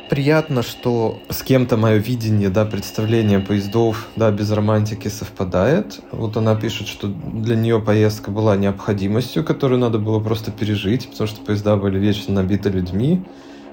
Приятно, 0.10 0.64
что 0.64 1.22
с 1.30 1.44
кем-то 1.44 1.78
мое 1.78 1.98
видение, 1.98 2.50
да, 2.50 2.66
представление 2.66 3.40
поездов, 3.40 4.08
да, 4.16 4.32
без 4.32 4.50
романтики 4.50 5.08
совпадает. 5.08 6.00
Вот 6.12 6.36
она 6.36 6.56
пишет, 6.56 6.88
что 6.88 7.08
для 7.08 7.56
нее 7.56 7.80
поездка 7.80 8.32
была 8.32 8.58
необходимостью, 8.58 9.44
которую 9.44 9.80
надо 9.80 10.00
было 10.00 10.20
просто 10.20 10.50
пережить, 10.50 11.08
потому 11.12 11.28
что 11.28 11.42
поезда 11.42 11.76
были 11.78 12.00
вечно 12.00 12.34
набиты 12.34 12.70
людьми, 12.70 13.22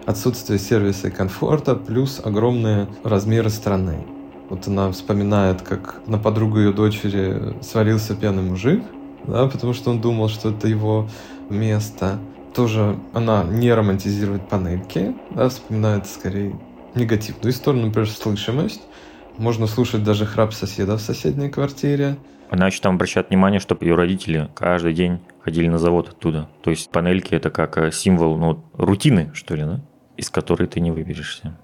отсутствие 0.04 0.58
сервиса 0.58 1.08
и 1.08 1.10
комфорта, 1.10 1.74
плюс 1.74 2.20
огромные 2.22 2.86
размеры 3.02 3.48
страны. 3.48 4.04
Вот 4.50 4.68
она 4.68 4.92
вспоминает, 4.92 5.62
как 5.62 6.02
на 6.06 6.18
подругу 6.18 6.58
ее 6.58 6.72
дочери 6.72 7.54
свалился 7.62 8.14
пьяный 8.14 8.42
мужик, 8.42 8.84
да, 9.26 9.46
потому 9.46 9.72
что 9.72 9.88
он 9.88 10.02
думал, 10.02 10.28
что 10.28 10.50
это 10.50 10.68
его 10.68 11.08
место. 11.48 12.18
Тоже 12.56 12.98
она 13.12 13.44
не 13.44 13.70
романтизирует 13.70 14.48
панельки, 14.48 15.14
да, 15.30 15.50
вспоминает 15.50 16.06
скорее 16.06 16.58
негативную 16.94 17.52
сторону, 17.52 17.86
например, 17.88 18.08
слышимость. 18.08 18.80
Можно 19.36 19.66
слушать 19.66 20.02
даже 20.02 20.24
храп 20.24 20.54
соседа 20.54 20.96
в 20.96 21.02
соседней 21.02 21.50
квартире. 21.50 22.16
Она 22.48 22.68
еще 22.68 22.80
там 22.80 22.94
обращает 22.94 23.28
внимание, 23.28 23.60
чтобы 23.60 23.84
ее 23.84 23.94
родители 23.94 24.48
каждый 24.54 24.94
день 24.94 25.20
ходили 25.42 25.68
на 25.68 25.78
завод 25.78 26.08
оттуда. 26.08 26.48
То 26.62 26.70
есть 26.70 26.90
панельки 26.90 27.34
это 27.34 27.50
как 27.50 27.76
э, 27.76 27.92
символ 27.92 28.38
ну, 28.38 28.64
рутины, 28.72 29.32
что 29.34 29.54
ли, 29.54 29.62
да? 29.64 29.80
из 30.16 30.30
которой 30.30 30.66
ты 30.66 30.80
не 30.80 30.90
выберешься. 30.90 31.58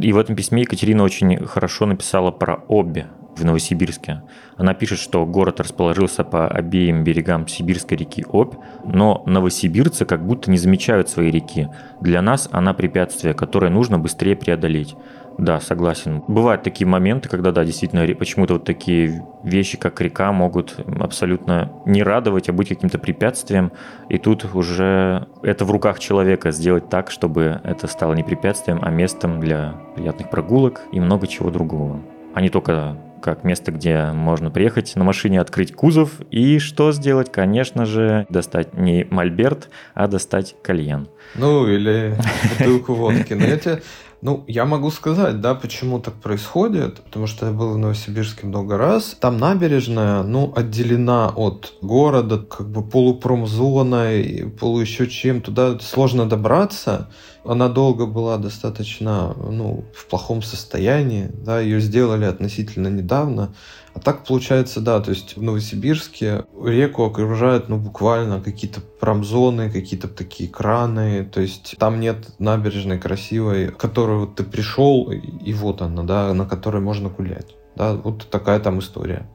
И 0.00 0.12
в 0.12 0.18
этом 0.18 0.34
письме 0.34 0.62
Екатерина 0.62 1.04
очень 1.04 1.44
хорошо 1.46 1.86
написала 1.86 2.32
про 2.32 2.56
обе 2.66 3.06
в 3.36 3.44
Новосибирске. 3.44 4.22
Она 4.56 4.74
пишет, 4.74 4.98
что 4.98 5.24
город 5.26 5.60
расположился 5.60 6.24
по 6.24 6.48
обеим 6.48 7.04
берегам 7.04 7.48
Сибирской 7.48 7.96
реки 7.96 8.24
Обь, 8.28 8.54
но 8.84 9.22
новосибирцы 9.26 10.04
как 10.04 10.24
будто 10.26 10.50
не 10.50 10.58
замечают 10.58 11.08
своей 11.08 11.30
реки. 11.30 11.68
Для 12.00 12.22
нас 12.22 12.48
она 12.52 12.74
препятствие, 12.74 13.34
которое 13.34 13.70
нужно 13.70 13.98
быстрее 13.98 14.36
преодолеть. 14.36 14.94
Да, 15.38 15.60
согласен. 15.60 16.22
Бывают 16.28 16.62
такие 16.62 16.86
моменты, 16.86 17.28
когда, 17.28 17.52
да, 17.52 17.64
действительно, 17.64 18.06
почему-то 18.14 18.54
вот 18.54 18.64
такие 18.64 19.26
вещи, 19.42 19.78
как 19.78 20.00
река, 20.00 20.30
могут 20.30 20.76
абсолютно 21.00 21.72
не 21.86 22.02
радовать, 22.02 22.48
а 22.48 22.52
быть 22.52 22.68
каким-то 22.68 22.98
препятствием. 22.98 23.72
И 24.10 24.18
тут 24.18 24.44
уже 24.54 25.26
это 25.42 25.64
в 25.64 25.70
руках 25.70 25.98
человека 25.98 26.50
сделать 26.50 26.90
так, 26.90 27.10
чтобы 27.10 27.60
это 27.64 27.86
стало 27.86 28.12
не 28.14 28.22
препятствием, 28.22 28.78
а 28.82 28.90
местом 28.90 29.40
для 29.40 29.74
приятных 29.96 30.28
прогулок 30.28 30.82
и 30.92 31.00
много 31.00 31.26
чего 31.26 31.50
другого. 31.50 32.00
А 32.34 32.40
не 32.40 32.50
только 32.50 32.96
как 33.22 33.44
место, 33.44 33.72
где 33.72 34.10
можно 34.12 34.50
приехать 34.50 34.94
на 34.96 35.04
машине, 35.04 35.40
открыть 35.40 35.74
кузов 35.74 36.20
и 36.30 36.58
что 36.58 36.92
сделать? 36.92 37.32
Конечно 37.32 37.86
же, 37.86 38.26
достать 38.28 38.74
не 38.74 39.06
мольберт, 39.10 39.70
а 39.94 40.08
достать 40.08 40.56
кальян. 40.62 41.08
Ну, 41.34 41.66
или 41.66 42.16
бутылку 42.50 42.94
водки. 42.94 43.32
Но 43.32 43.46
я 43.46 43.56
тебе 43.56 43.82
ну, 44.22 44.44
я 44.46 44.66
могу 44.66 44.92
сказать, 44.92 45.40
да, 45.40 45.56
почему 45.56 45.98
так 45.98 46.14
происходит, 46.14 47.00
потому 47.00 47.26
что 47.26 47.46
я 47.46 47.52
был 47.52 47.72
в 47.72 47.78
Новосибирске 47.78 48.46
много 48.46 48.78
раз. 48.78 49.16
Там 49.18 49.36
набережная, 49.36 50.22
ну, 50.22 50.52
отделена 50.54 51.32
от 51.34 51.74
города, 51.82 52.38
как 52.38 52.70
бы 52.70 52.84
полупромзоной, 52.84 54.52
полу 54.60 54.80
еще 54.80 55.08
чем. 55.08 55.40
Туда 55.40 55.76
сложно 55.80 56.28
добраться. 56.28 57.10
Она 57.44 57.68
долго 57.68 58.06
была 58.06 58.38
достаточно, 58.38 59.34
ну, 59.34 59.84
в 59.94 60.06
плохом 60.06 60.42
состоянии, 60.42 61.28
да, 61.32 61.60
ее 61.60 61.80
сделали 61.80 62.24
относительно 62.24 62.86
недавно. 62.86 63.52
А 63.94 64.00
так 64.00 64.24
получается, 64.24 64.80
да, 64.80 65.00
то 65.00 65.10
есть 65.10 65.36
в 65.36 65.42
Новосибирске 65.42 66.44
реку 66.64 67.04
окружают, 67.04 67.68
ну, 67.68 67.78
буквально 67.78 68.40
какие-то 68.40 68.80
промзоны, 68.80 69.70
какие-то 69.70 70.06
такие 70.06 70.48
краны, 70.48 71.24
то 71.24 71.40
есть 71.40 71.74
там 71.78 71.98
нет 71.98 72.28
набережной 72.38 72.98
красивой, 72.98 73.68
в 73.68 73.76
которую 73.76 74.20
вот 74.20 74.36
ты 74.36 74.44
пришел, 74.44 75.10
и 75.10 75.52
вот 75.52 75.82
она, 75.82 76.04
да, 76.04 76.32
на 76.32 76.46
которой 76.46 76.80
можно 76.80 77.08
гулять. 77.08 77.56
Да, 77.74 77.94
вот 77.94 78.28
такая 78.30 78.60
там 78.60 78.78
история. 78.78 79.28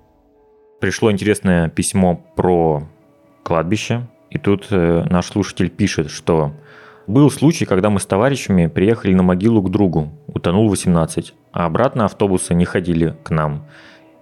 Пришло 0.80 1.12
интересное 1.12 1.70
письмо 1.70 2.24
про 2.36 2.88
кладбище, 3.44 4.08
и 4.30 4.38
тут 4.38 4.68
э, 4.70 5.04
наш 5.10 5.28
слушатель 5.28 5.70
пишет, 5.70 6.12
что 6.12 6.54
был 7.08 7.32
случай, 7.32 7.66
когда 7.66 7.90
мы 7.90 8.00
с 8.00 8.06
товарищами 8.06 8.68
приехали 8.68 9.14
на 9.14 9.24
могилу 9.24 9.62
к 9.62 9.72
другу, 9.72 10.12
утонул 10.28 10.70
18, 10.70 11.34
а 11.54 11.66
обратно 11.66 12.06
автобусы 12.06 12.54
не 12.54 12.66
ходили 12.66 13.16
к 13.24 13.32
нам 13.32 13.66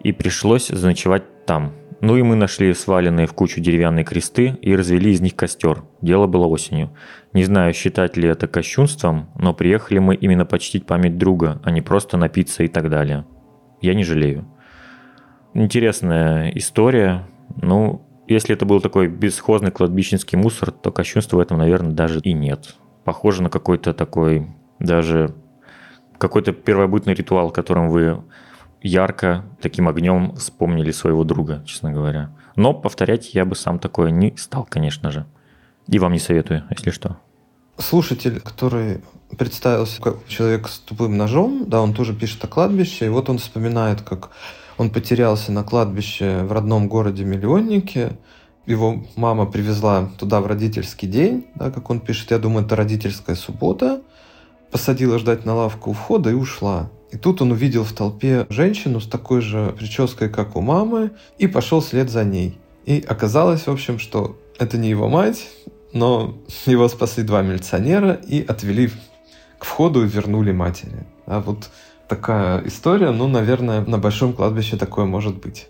и 0.02 0.12
пришлось 0.12 0.68
заночевать 0.68 1.24
там. 1.46 1.74
Ну 2.02 2.18
и 2.18 2.22
мы 2.22 2.36
нашли 2.36 2.74
сваленные 2.74 3.26
в 3.26 3.34
кучу 3.34 3.60
деревянные 3.60 4.06
кресты 4.06 4.58
и 4.62 4.76
развели 4.76 5.12
из 5.12 5.22
них 5.22 5.36
костер. 5.36 5.84
Дело 6.02 6.28
было 6.28 6.46
осенью. 6.46 6.92
Не 7.34 7.44
знаю, 7.44 7.74
считать 7.74 8.18
ли 8.18 8.30
это 8.30 8.48
кощунством, 8.48 9.30
но 9.40 9.54
приехали 9.54 9.98
мы 9.98 10.14
именно 10.14 10.46
почтить 10.46 10.86
память 10.86 11.18
друга, 11.18 11.60
а 11.64 11.72
не 11.72 11.82
просто 11.82 12.18
напиться 12.18 12.64
и 12.64 12.68
так 12.68 12.90
далее. 12.92 13.26
Я 13.82 13.96
не 13.96 14.04
жалею. 14.04 14.46
Интересная 15.56 16.52
история. 16.52 17.26
Ну, 17.62 18.06
если 18.28 18.56
это 18.56 18.66
был 18.66 18.82
такой 18.82 19.08
бесхозный 19.08 19.72
кладбищенский 19.72 20.38
мусор, 20.38 20.72
то 20.72 20.92
кощунства 20.92 21.38
в 21.38 21.40
этом, 21.40 21.58
наверное, 21.58 21.92
даже 21.92 22.20
и 22.20 22.34
нет. 22.34 22.76
Похоже 23.04 23.44
на 23.44 23.50
какой-то 23.50 23.94
такой 23.94 24.48
даже 24.80 25.34
какой-то 26.18 26.54
первобытный 26.54 27.14
ритуал, 27.14 27.52
которым 27.52 27.90
вы 27.90 28.24
ярко 28.82 29.46
таким 29.62 29.88
огнем 29.88 30.36
вспомнили 30.36 30.92
своего 30.92 31.24
друга, 31.24 31.64
честно 31.66 31.92
говоря. 31.92 32.32
Но 32.56 32.74
повторять 32.74 33.34
я 33.34 33.46
бы 33.46 33.56
сам 33.56 33.80
такое 33.80 34.12
не 34.12 34.36
стал, 34.38 34.66
конечно 34.70 35.12
же. 35.12 35.26
И 35.88 36.00
вам 36.00 36.14
не 36.14 36.20
советую, 36.20 36.64
если 36.70 36.92
что. 36.92 37.18
Слушатель, 37.78 38.40
который 38.40 39.02
представился 39.38 40.02
как 40.02 40.26
человек 40.28 40.68
с 40.68 40.80
тупым 40.80 41.18
ножом, 41.18 41.66
да, 41.68 41.82
он 41.82 41.94
тоже 41.94 42.14
пишет 42.14 42.44
о 42.44 42.48
кладбище, 42.48 43.06
и 43.06 43.10
вот 43.10 43.30
он 43.30 43.38
вспоминает, 43.38 44.02
как 44.02 44.32
он 44.78 44.90
потерялся 44.90 45.52
на 45.52 45.64
кладбище 45.64 46.44
в 46.44 46.52
родном 46.52 46.88
городе-миллионнике, 46.88 48.18
его 48.66 49.04
мама 49.16 49.46
привезла 49.46 50.10
туда 50.18 50.42
в 50.42 50.48
родительский 50.48 51.08
день, 51.08 51.48
да, 51.56 51.72
как 51.72 51.90
он 51.90 52.00
пишет, 52.00 52.32
я 52.32 52.40
думаю, 52.40 52.66
это 52.66 52.76
родительская 52.76 53.36
суббота, 53.36 54.02
посадила 54.72 55.20
ждать 55.20 55.46
на 55.46 55.56
лавку 55.56 55.92
у 55.92 55.94
входа 55.94 56.32
и 56.32 56.34
ушла. 56.34 56.90
И 57.12 57.18
тут 57.18 57.42
он 57.42 57.52
увидел 57.52 57.84
в 57.84 57.94
толпе 57.94 58.46
женщину 58.50 59.00
с 59.00 59.08
такой 59.08 59.42
же 59.42 59.74
прической, 59.78 60.30
как 60.30 60.56
у 60.56 60.62
мамы, 60.62 61.12
и 61.38 61.48
пошел 61.48 61.80
вслед 61.80 62.10
за 62.10 62.24
ней. 62.24 62.58
И 62.86 63.06
оказалось, 63.08 63.68
в 63.68 63.72
общем, 63.72 64.00
что 64.00 64.38
это 64.60 64.78
не 64.78 64.90
его 64.90 65.08
мать, 65.08 65.48
но 65.94 66.36
его 66.66 66.88
спасли 66.90 67.24
два 67.24 67.42
милиционера 67.42 68.14
и 68.14 68.44
отвели 68.46 68.90
к 69.60 69.64
входу 69.64 70.04
и 70.04 70.08
вернули 70.10 70.52
матери. 70.52 71.06
А 71.26 71.40
вот 71.40 71.70
такая 72.08 72.66
история, 72.66 73.12
ну, 73.12 73.28
наверное, 73.28 73.82
на 73.82 73.98
большом 73.98 74.34
кладбище 74.34 74.78
такое 74.78 75.06
может 75.06 75.40
быть. 75.40 75.68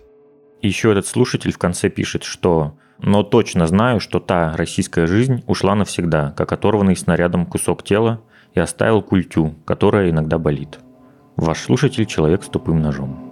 Еще 0.62 0.90
этот 0.90 1.06
слушатель 1.06 1.52
в 1.52 1.58
конце 1.58 1.90
пишет, 1.90 2.24
что 2.24 2.74
«но 2.98 3.22
точно 3.22 3.66
знаю, 3.66 4.00
что 4.00 4.20
та 4.20 4.56
российская 4.56 5.06
жизнь 5.06 5.44
ушла 5.46 5.74
навсегда, 5.74 6.32
как 6.36 6.52
оторванный 6.52 6.96
снарядом 6.96 7.46
кусок 7.46 7.82
тела, 7.82 8.22
и 8.54 8.60
оставил 8.60 9.02
культю, 9.02 9.54
которая 9.66 10.10
иногда 10.10 10.38
болит». 10.38 10.78
Ваш 11.36 11.60
слушатель– 11.60 12.06
человек 12.06 12.42
с 12.42 12.48
тупым 12.48 12.80
ножом. 12.80 13.25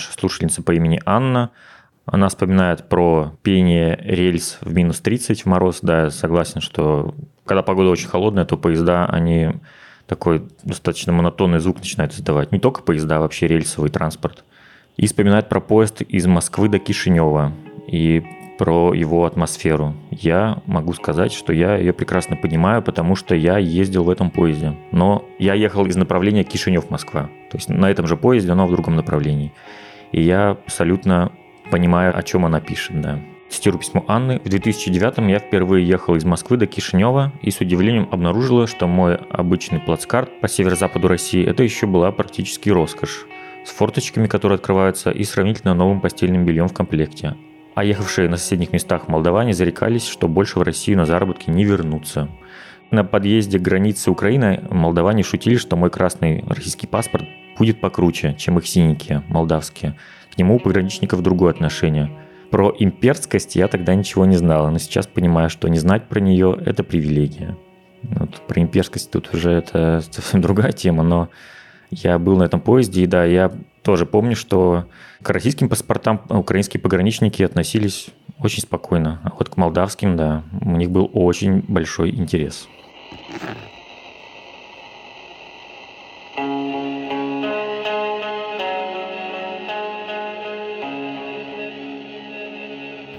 Наша 0.00 0.18
слушательница 0.18 0.62
по 0.62 0.72
имени 0.72 0.98
Анна, 1.04 1.50
Она 2.06 2.30
вспоминает 2.30 2.88
про 2.88 3.34
пение 3.42 4.00
рельс 4.02 4.56
в 4.62 4.72
минус 4.72 5.00
30 5.00 5.42
в 5.42 5.46
мороз. 5.46 5.80
Да, 5.82 6.04
я 6.04 6.10
согласен, 6.10 6.62
что 6.62 7.14
когда 7.44 7.62
погода 7.62 7.90
очень 7.90 8.08
холодная, 8.08 8.46
то 8.46 8.56
поезда, 8.56 9.04
они 9.04 9.50
такой 10.06 10.48
достаточно 10.64 11.12
монотонный 11.12 11.58
звук 11.58 11.80
начинают 11.80 12.14
издавать. 12.14 12.50
Не 12.50 12.58
только 12.58 12.80
поезда, 12.80 13.18
а 13.18 13.20
вообще 13.20 13.46
рельсовый 13.46 13.90
транспорт. 13.90 14.42
И 14.96 15.06
вспоминает 15.06 15.50
про 15.50 15.60
поезд 15.60 16.00
из 16.00 16.26
Москвы 16.26 16.70
до 16.70 16.78
Кишинева 16.78 17.52
и 17.86 18.24
про 18.58 18.94
его 18.94 19.26
атмосферу. 19.26 19.94
Я 20.10 20.62
могу 20.64 20.94
сказать, 20.94 21.32
что 21.32 21.52
я 21.52 21.76
ее 21.76 21.92
прекрасно 21.92 22.36
понимаю, 22.36 22.82
потому 22.82 23.16
что 23.16 23.34
я 23.34 23.58
ездил 23.58 24.04
в 24.04 24.10
этом 24.10 24.30
поезде. 24.30 24.76
Но 24.92 25.26
я 25.38 25.52
ехал 25.52 25.84
из 25.84 25.96
направления 25.96 26.44
Кишинев-Москва. 26.44 27.30
То 27.50 27.56
есть 27.56 27.68
на 27.68 27.90
этом 27.90 28.06
же 28.06 28.16
поезде, 28.16 28.54
но 28.54 28.66
в 28.66 28.70
другом 28.70 28.96
направлении. 28.96 29.52
И 30.12 30.22
я 30.22 30.50
абсолютно 30.50 31.32
понимаю, 31.70 32.16
о 32.16 32.22
чем 32.22 32.44
она 32.44 32.60
пишет, 32.60 33.00
да. 33.00 33.20
Цитирую 33.50 33.80
письмо 33.80 34.04
Анны. 34.06 34.38
В 34.38 34.48
2009 34.48 35.28
я 35.28 35.38
впервые 35.40 35.86
ехал 35.86 36.14
из 36.14 36.24
Москвы 36.24 36.56
до 36.56 36.66
Кишинева 36.66 37.32
и 37.42 37.50
с 37.50 37.60
удивлением 37.60 38.08
обнаружила, 38.10 38.68
что 38.68 38.86
мой 38.86 39.16
обычный 39.16 39.80
плацкарт 39.80 40.40
по 40.40 40.48
северо-западу 40.48 41.08
России 41.08 41.44
это 41.44 41.64
еще 41.64 41.86
была 41.86 42.12
практически 42.12 42.70
роскошь. 42.70 43.26
С 43.64 43.70
форточками, 43.70 44.28
которые 44.28 44.56
открываются, 44.56 45.10
и 45.10 45.24
сравнительно 45.24 45.74
новым 45.74 46.00
постельным 46.00 46.44
бельем 46.44 46.68
в 46.68 46.72
комплекте. 46.72 47.36
А 47.74 47.84
ехавшие 47.84 48.28
на 48.28 48.36
соседних 48.36 48.72
местах 48.72 49.08
молдаване 49.08 49.52
зарекались, 49.52 50.06
что 50.06 50.28
больше 50.28 50.58
в 50.58 50.62
Россию 50.62 50.98
на 50.98 51.06
заработки 51.06 51.50
не 51.50 51.64
вернутся. 51.64 52.28
На 52.90 53.04
подъезде 53.04 53.58
к 53.58 53.62
границе 53.62 54.10
Украины 54.10 54.62
молдаване 54.70 55.22
шутили, 55.22 55.56
что 55.56 55.76
мой 55.76 55.90
красный 55.90 56.44
российский 56.46 56.86
паспорт 56.86 57.28
будет 57.60 57.78
покруче, 57.78 58.34
чем 58.38 58.56
их 58.58 58.66
синенькие, 58.66 59.22
молдавские. 59.28 59.94
К 60.34 60.38
нему 60.38 60.56
у 60.56 60.58
пограничников 60.58 61.22
другое 61.22 61.52
отношение. 61.52 62.10
Про 62.50 62.74
имперскость 62.78 63.54
я 63.54 63.68
тогда 63.68 63.94
ничего 63.94 64.24
не 64.24 64.36
знала, 64.36 64.70
но 64.70 64.78
сейчас 64.78 65.06
понимаю, 65.06 65.50
что 65.50 65.68
не 65.68 65.78
знать 65.78 66.08
про 66.08 66.20
нее– 66.20 66.58
это 66.64 66.82
привилегия. 66.82 67.58
Вот 68.02 68.40
про 68.48 68.62
имперскость 68.62 69.10
тут 69.10 69.34
уже 69.34 69.50
это 69.50 70.02
совсем 70.10 70.40
другая 70.46 70.72
тема, 70.72 71.02
но 71.02 71.28
я 71.90 72.18
был 72.18 72.38
на 72.38 72.44
этом 72.44 72.62
поезде, 72.62 73.02
и 73.02 73.06
да, 73.06 73.26
я 73.26 73.52
тоже 73.82 74.06
помню, 74.06 74.36
что 74.36 74.86
к 75.22 75.28
российским 75.28 75.68
паспортам 75.68 76.22
украинские 76.30 76.80
пограничники 76.80 77.42
относились 77.42 78.08
очень 78.38 78.62
спокойно, 78.62 79.20
а 79.22 79.32
вот 79.38 79.50
к 79.50 79.58
молдавским, 79.58 80.16
да, 80.16 80.44
у 80.62 80.76
них 80.76 80.90
был 80.90 81.10
очень 81.12 81.62
большой 81.68 82.08
интерес. 82.08 82.68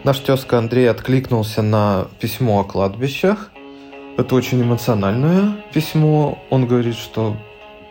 Наш 0.03 0.17
тезка 0.17 0.57
Андрей 0.57 0.89
откликнулся 0.89 1.61
на 1.61 2.07
письмо 2.19 2.61
о 2.61 2.63
кладбищах. 2.63 3.51
Это 4.17 4.33
очень 4.33 4.63
эмоциональное 4.63 5.63
письмо. 5.75 6.39
Он 6.49 6.65
говорит, 6.65 6.95
что 6.95 7.37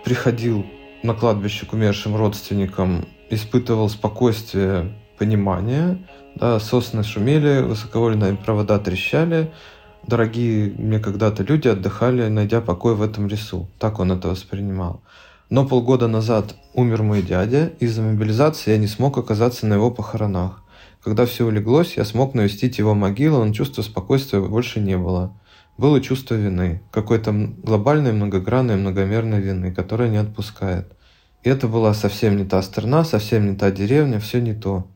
приходил 0.05 0.67
на 1.05 1.15
кладбище 1.15 1.67
к 1.67 1.73
умершим 1.73 2.17
родственникам, 2.17 3.07
испытывал 3.31 3.89
спокойствие, 3.89 4.93
понимание. 5.19 6.05
Да, 6.35 6.59
сосны 6.59 7.05
шумели, 7.05 7.63
высоковольные 7.63 8.35
провода 8.35 8.81
трещали. 8.81 9.53
Дорогие 10.05 10.73
мне 10.77 10.99
когда-то 10.99 11.45
люди 11.45 11.69
отдыхали, 11.69 12.27
найдя 12.27 12.61
покой 12.61 12.97
в 12.97 13.03
этом 13.03 13.29
лесу. 13.29 13.69
Так 13.79 14.01
он 14.01 14.11
это 14.11 14.27
воспринимал. 14.27 15.01
Но 15.49 15.65
полгода 15.65 16.09
назад 16.09 16.57
умер 16.75 17.05
мой 17.05 17.23
дядя, 17.23 17.71
из-за 17.79 18.03
мобилизации 18.03 18.73
я 18.73 18.79
не 18.79 18.89
смог 18.89 19.17
оказаться 19.17 19.67
на 19.67 19.75
его 19.75 19.93
похоронах. 19.93 20.65
Когда 21.03 21.25
все 21.25 21.47
улеглось, 21.47 21.97
я 21.97 22.05
смог 22.05 22.35
навестить 22.35 22.79
его 22.79 22.95
могилу, 22.95 23.43
но 23.43 23.55
чувства 23.55 23.83
спокойствия 23.83 24.41
больше 24.41 24.81
не 24.81 24.99
было. 24.99 25.35
Было 25.79 26.03
чувство 26.03 26.35
вины, 26.35 26.83
какой-то 26.91 27.33
глобальной, 27.33 28.13
многогранной, 28.13 28.77
многомерной 28.77 29.41
вины, 29.41 29.73
которая 29.73 30.11
не 30.11 30.19
отпускает. 30.19 30.93
И 31.43 31.49
это 31.49 31.69
была 31.69 31.95
совсем 31.95 32.37
не 32.37 32.45
та 32.45 32.61
страна, 32.61 33.03
совсем 33.05 33.51
не 33.51 33.57
та 33.57 33.71
деревня, 33.71 34.21
все 34.21 34.43
не 34.43 34.53
то. 34.53 34.89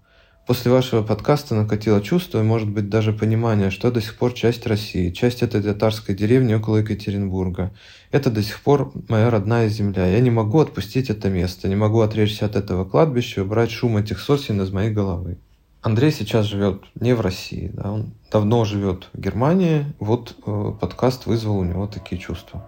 После 0.47 0.71
вашего 0.71 1.03
подкаста 1.03 1.55
накатило 1.55 2.03
чувство 2.03 2.40
и, 2.40 2.43
может 2.45 2.69
быть, 2.69 2.90
даже 2.90 3.14
понимание, 3.14 3.71
что 3.71 3.90
до 3.90 4.03
сих 4.03 4.19
пор 4.19 4.35
часть 4.35 4.67
России, 4.67 5.09
часть 5.09 5.43
этой 5.43 5.62
татарской 5.62 6.14
деревни 6.14 6.53
около 6.53 6.79
Екатеринбурга. 6.79 7.73
Это 8.11 8.31
до 8.31 8.43
сих 8.43 8.61
пор 8.61 8.93
моя 9.09 9.31
родная 9.31 9.71
земля. 9.71 10.07
Я 10.07 10.21
не 10.21 10.31
могу 10.31 10.61
отпустить 10.61 11.09
это 11.09 11.31
место, 11.31 11.67
не 11.67 11.77
могу 11.77 12.01
отречься 12.01 12.45
от 12.45 12.57
этого 12.57 12.85
кладбища 12.85 13.40
и 13.40 13.45
убрать 13.45 13.71
шум 13.71 13.97
этих 13.97 14.21
сосен 14.21 14.61
из 14.61 14.71
моей 14.71 14.90
головы. 14.90 15.38
Андрей 15.85 16.12
сейчас 16.12 16.47
живет 16.47 16.83
не 16.94 17.14
в 17.14 17.20
России, 17.20 17.70
да, 17.75 17.92
он 17.92 18.14
давно 18.33 18.64
живет 18.64 19.11
в 19.12 19.20
Германии. 19.20 19.85
Вот 19.99 20.35
э, 20.47 20.73
подкаст 20.81 21.27
вызвал 21.27 21.59
у 21.59 21.64
него 21.64 21.87
такие 21.87 22.18
чувства. 22.18 22.64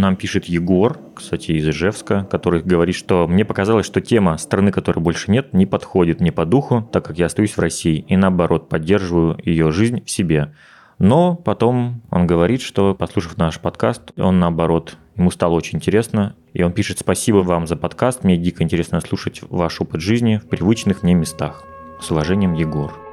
Нам 0.00 0.16
пишет 0.16 0.46
Егор, 0.46 0.98
кстати, 1.14 1.52
из 1.52 1.68
Ижевска, 1.68 2.24
который 2.30 2.62
говорит, 2.62 2.94
что 2.94 3.28
мне 3.28 3.44
показалось, 3.44 3.84
что 3.84 4.00
тема 4.00 4.38
страны, 4.38 4.72
которой 4.72 5.00
больше 5.00 5.30
нет, 5.30 5.52
не 5.52 5.66
подходит 5.66 6.22
мне 6.22 6.32
по 6.32 6.46
духу, 6.46 6.88
так 6.90 7.04
как 7.04 7.18
я 7.18 7.26
остаюсь 7.26 7.54
в 7.54 7.60
России, 7.60 8.06
и 8.08 8.16
наоборот, 8.16 8.70
поддерживаю 8.70 9.38
ее 9.44 9.70
жизнь 9.70 10.02
в 10.02 10.10
себе. 10.10 10.54
Но 10.98 11.34
потом 11.34 12.00
он 12.10 12.26
говорит, 12.26 12.62
что, 12.62 12.94
послушав 12.94 13.36
наш 13.36 13.60
подкаст, 13.60 14.12
он 14.16 14.38
наоборот, 14.38 14.96
ему 15.16 15.30
стало 15.30 15.52
очень 15.52 15.76
интересно, 15.76 16.34
и 16.54 16.62
он 16.62 16.72
пишет 16.72 16.98
«Спасибо 16.98 17.38
вам 17.38 17.66
за 17.66 17.76
подкаст, 17.76 18.24
мне 18.24 18.38
дико 18.38 18.62
интересно 18.62 19.02
слушать 19.02 19.42
ваш 19.50 19.82
опыт 19.82 20.00
жизни 20.00 20.40
в 20.42 20.48
привычных 20.48 21.02
мне 21.02 21.12
местах». 21.12 21.62
С 22.00 22.10
уважением, 22.10 22.54
Егор. 22.54 23.09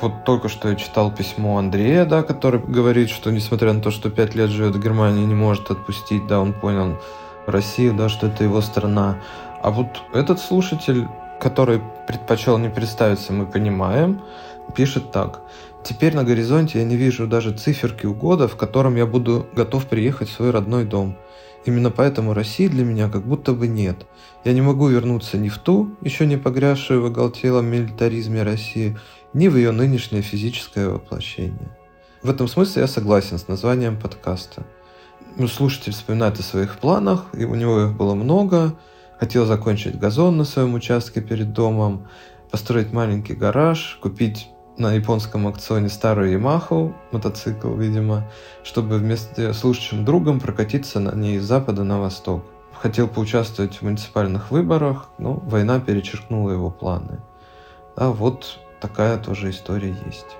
Вот 0.00 0.24
только 0.24 0.48
что 0.48 0.68
я 0.68 0.74
читал 0.74 1.14
письмо 1.14 1.58
Андрея, 1.58 2.04
да, 2.04 2.22
который 2.22 2.60
говорит, 2.60 3.10
что 3.10 3.30
несмотря 3.30 3.72
на 3.72 3.80
то, 3.80 3.90
что 3.90 4.10
пять 4.10 4.34
лет 4.34 4.50
живет 4.50 4.74
в 4.74 4.82
Германии, 4.82 5.24
не 5.24 5.34
может 5.34 5.70
отпустить, 5.70 6.26
да, 6.26 6.40
он 6.40 6.52
понял 6.52 6.98
Россию, 7.46 7.94
да, 7.94 8.08
что 8.08 8.26
это 8.26 8.44
его 8.44 8.60
страна. 8.60 9.18
А 9.62 9.70
вот 9.70 9.88
этот 10.12 10.40
слушатель, 10.40 11.06
который 11.40 11.80
предпочел 12.06 12.58
не 12.58 12.68
представиться, 12.68 13.32
мы 13.32 13.46
понимаем, 13.46 14.20
пишет 14.74 15.12
так. 15.12 15.42
Теперь 15.84 16.14
на 16.14 16.24
горизонте 16.24 16.78
я 16.78 16.84
не 16.84 16.96
вижу 16.96 17.26
даже 17.26 17.52
циферки 17.52 18.06
у 18.06 18.14
года, 18.14 18.48
в 18.48 18.56
котором 18.56 18.96
я 18.96 19.06
буду 19.06 19.46
готов 19.54 19.86
приехать 19.86 20.28
в 20.28 20.32
свой 20.32 20.50
родной 20.50 20.84
дом. 20.84 21.16
Именно 21.66 21.90
поэтому 21.90 22.34
России 22.34 22.68
для 22.68 22.84
меня 22.84 23.08
как 23.08 23.26
будто 23.26 23.52
бы 23.52 23.68
нет. 23.68 24.06
Я 24.44 24.52
не 24.52 24.60
могу 24.60 24.88
вернуться 24.88 25.38
ни 25.38 25.48
в 25.48 25.58
ту, 25.58 25.90
еще 26.02 26.26
не 26.26 26.36
погрязшую 26.36 27.02
в 27.02 27.06
оголтелом 27.06 27.66
милитаризме 27.66 28.42
России, 28.42 28.98
ни 29.34 29.48
в 29.48 29.56
ее 29.56 29.72
нынешнее 29.72 30.22
физическое 30.22 30.88
воплощение. 30.88 31.76
В 32.22 32.30
этом 32.30 32.48
смысле 32.48 32.82
я 32.82 32.88
согласен 32.88 33.38
с 33.38 33.48
названием 33.48 34.00
подкаста. 34.00 34.64
Ну, 35.36 35.48
слушатель 35.48 35.92
вспоминает 35.92 36.38
о 36.38 36.42
своих 36.42 36.78
планах, 36.78 37.26
и 37.34 37.44
у 37.44 37.54
него 37.54 37.82
их 37.82 37.96
было 37.96 38.14
много. 38.14 38.74
Хотел 39.18 39.44
закончить 39.44 39.98
газон 39.98 40.36
на 40.36 40.44
своем 40.44 40.74
участке 40.74 41.20
перед 41.20 41.52
домом, 41.52 42.08
построить 42.50 42.92
маленький 42.92 43.34
гараж, 43.34 43.98
купить 44.00 44.48
на 44.76 44.94
японском 44.94 45.46
аукционе 45.46 45.88
старую 45.88 46.32
Ямаху, 46.32 46.94
мотоцикл, 47.12 47.74
видимо, 47.74 48.30
чтобы 48.62 48.98
вместе 48.98 49.52
с 49.52 49.62
лучшим 49.64 50.04
другом 50.04 50.40
прокатиться 50.40 51.00
на 51.00 51.14
ней 51.14 51.38
с 51.38 51.44
запада 51.44 51.84
на 51.84 52.00
восток. 52.00 52.44
Хотел 52.72 53.08
поучаствовать 53.08 53.76
в 53.76 53.82
муниципальных 53.82 54.50
выборах, 54.50 55.08
но 55.18 55.34
война 55.34 55.80
перечеркнула 55.80 56.50
его 56.50 56.70
планы. 56.70 57.20
А 57.96 58.10
вот 58.10 58.58
такая 58.84 59.16
тоже 59.16 59.48
история 59.48 59.96
есть. 60.04 60.36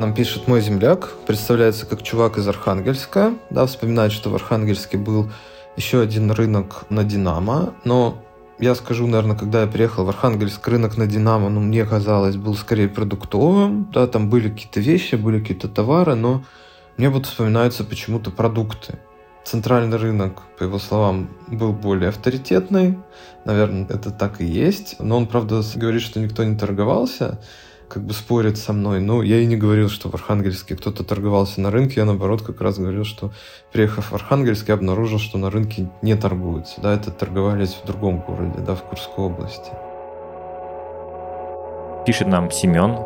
Нам 0.00 0.14
пишет 0.14 0.48
мой 0.48 0.60
земляк, 0.60 1.12
представляется 1.28 1.86
как 1.86 2.02
чувак 2.02 2.38
из 2.38 2.48
Архангельска, 2.48 3.34
да, 3.50 3.66
вспоминает, 3.66 4.10
что 4.10 4.30
в 4.30 4.34
Архангельске 4.34 4.98
был 4.98 5.30
еще 5.76 6.00
один 6.00 6.32
рынок 6.32 6.86
на 6.90 7.04
Динамо, 7.04 7.72
но 7.84 8.20
я 8.58 8.74
скажу, 8.74 9.06
наверное, 9.06 9.36
когда 9.36 9.60
я 9.60 9.68
приехал 9.68 10.04
в 10.04 10.08
Архангельск, 10.08 10.66
рынок 10.66 10.96
на 10.96 11.06
Динамо, 11.06 11.50
ну, 11.50 11.60
мне 11.60 11.84
казалось, 11.84 12.36
был 12.36 12.56
скорее 12.56 12.88
продуктовым, 12.88 13.88
да, 13.92 14.08
там 14.08 14.28
были 14.28 14.48
какие-то 14.48 14.80
вещи, 14.80 15.14
были 15.14 15.38
какие-то 15.38 15.68
товары, 15.68 16.16
но 16.16 16.42
мне 16.96 17.08
вот 17.08 17.26
вспоминаются 17.26 17.84
почему-то 17.84 18.30
продукты. 18.30 18.98
Центральный 19.44 19.96
рынок, 19.96 20.42
по 20.58 20.62
его 20.62 20.78
словам, 20.78 21.28
был 21.48 21.72
более 21.72 22.10
авторитетный. 22.10 22.98
Наверное, 23.44 23.86
это 23.88 24.10
так 24.10 24.40
и 24.40 24.44
есть. 24.44 24.96
Но 25.00 25.16
он, 25.16 25.26
правда, 25.26 25.62
говорит, 25.74 26.02
что 26.02 26.20
никто 26.20 26.44
не 26.44 26.56
торговался. 26.56 27.40
как 27.92 28.04
бы 28.04 28.14
спорит 28.14 28.56
со 28.56 28.72
мной. 28.72 29.00
Ну, 29.00 29.20
я 29.20 29.40
и 29.40 29.46
не 29.46 29.56
говорил, 29.56 29.90
что 29.90 30.08
в 30.08 30.14
Архангельске 30.14 30.76
кто-то 30.76 31.04
торговался 31.04 31.60
на 31.60 31.70
рынке. 31.70 32.00
Я, 32.00 32.06
наоборот, 32.06 32.40
как 32.40 32.60
раз 32.62 32.78
говорил, 32.78 33.04
что, 33.04 33.32
приехав 33.70 34.12
в 34.12 34.14
Архангельск, 34.14 34.68
я 34.68 34.74
обнаружил, 34.74 35.18
что 35.18 35.36
на 35.36 35.50
рынке 35.50 35.90
не 36.00 36.14
торгуются. 36.14 36.80
Да, 36.80 36.94
это 36.94 37.10
торговались 37.10 37.74
в 37.74 37.84
другом 37.86 38.20
городе, 38.20 38.60
да, 38.60 38.74
в 38.74 38.82
Курской 38.84 39.24
области. 39.24 39.70
Пишет 42.06 42.28
нам 42.28 42.50
Семен 42.50 42.96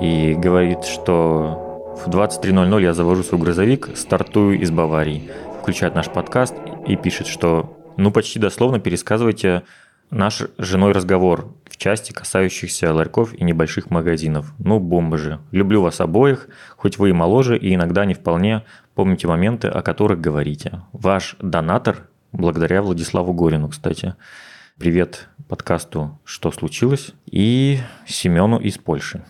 и 0.00 0.34
говорит, 0.34 0.84
что 0.84 1.73
в 1.94 2.08
23.00 2.08 2.82
я 2.82 2.92
завожу 2.92 3.22
свой 3.22 3.40
грузовик, 3.40 3.90
стартую 3.94 4.60
из 4.60 4.70
Баварии. 4.70 5.30
Включает 5.60 5.94
наш 5.94 6.10
подкаст 6.10 6.54
и 6.86 6.96
пишет, 6.96 7.28
что 7.28 7.78
ну 7.96 8.10
почти 8.10 8.38
дословно 8.38 8.80
пересказывайте 8.80 9.62
наш 10.10 10.40
с 10.40 10.48
женой 10.58 10.92
разговор 10.92 11.54
в 11.70 11.76
части, 11.76 12.12
касающихся 12.12 12.92
ларьков 12.92 13.32
и 13.32 13.44
небольших 13.44 13.90
магазинов. 13.90 14.52
Ну, 14.58 14.80
бомба 14.80 15.16
же. 15.18 15.40
Люблю 15.52 15.82
вас 15.82 16.00
обоих, 16.00 16.48
хоть 16.76 16.98
вы 16.98 17.10
и 17.10 17.12
моложе, 17.12 17.56
и 17.56 17.74
иногда 17.74 18.04
не 18.04 18.14
вполне 18.14 18.64
помните 18.94 19.28
моменты, 19.28 19.68
о 19.68 19.80
которых 19.82 20.20
говорите. 20.20 20.82
Ваш 20.92 21.36
донатор, 21.40 22.08
благодаря 22.32 22.82
Владиславу 22.82 23.32
Горину, 23.32 23.68
кстати. 23.68 24.14
Привет 24.78 25.28
подкасту 25.48 26.18
«Что 26.24 26.50
случилось?» 26.50 27.12
и 27.30 27.78
Семену 28.06 28.58
из 28.58 28.78
Польши. 28.78 29.24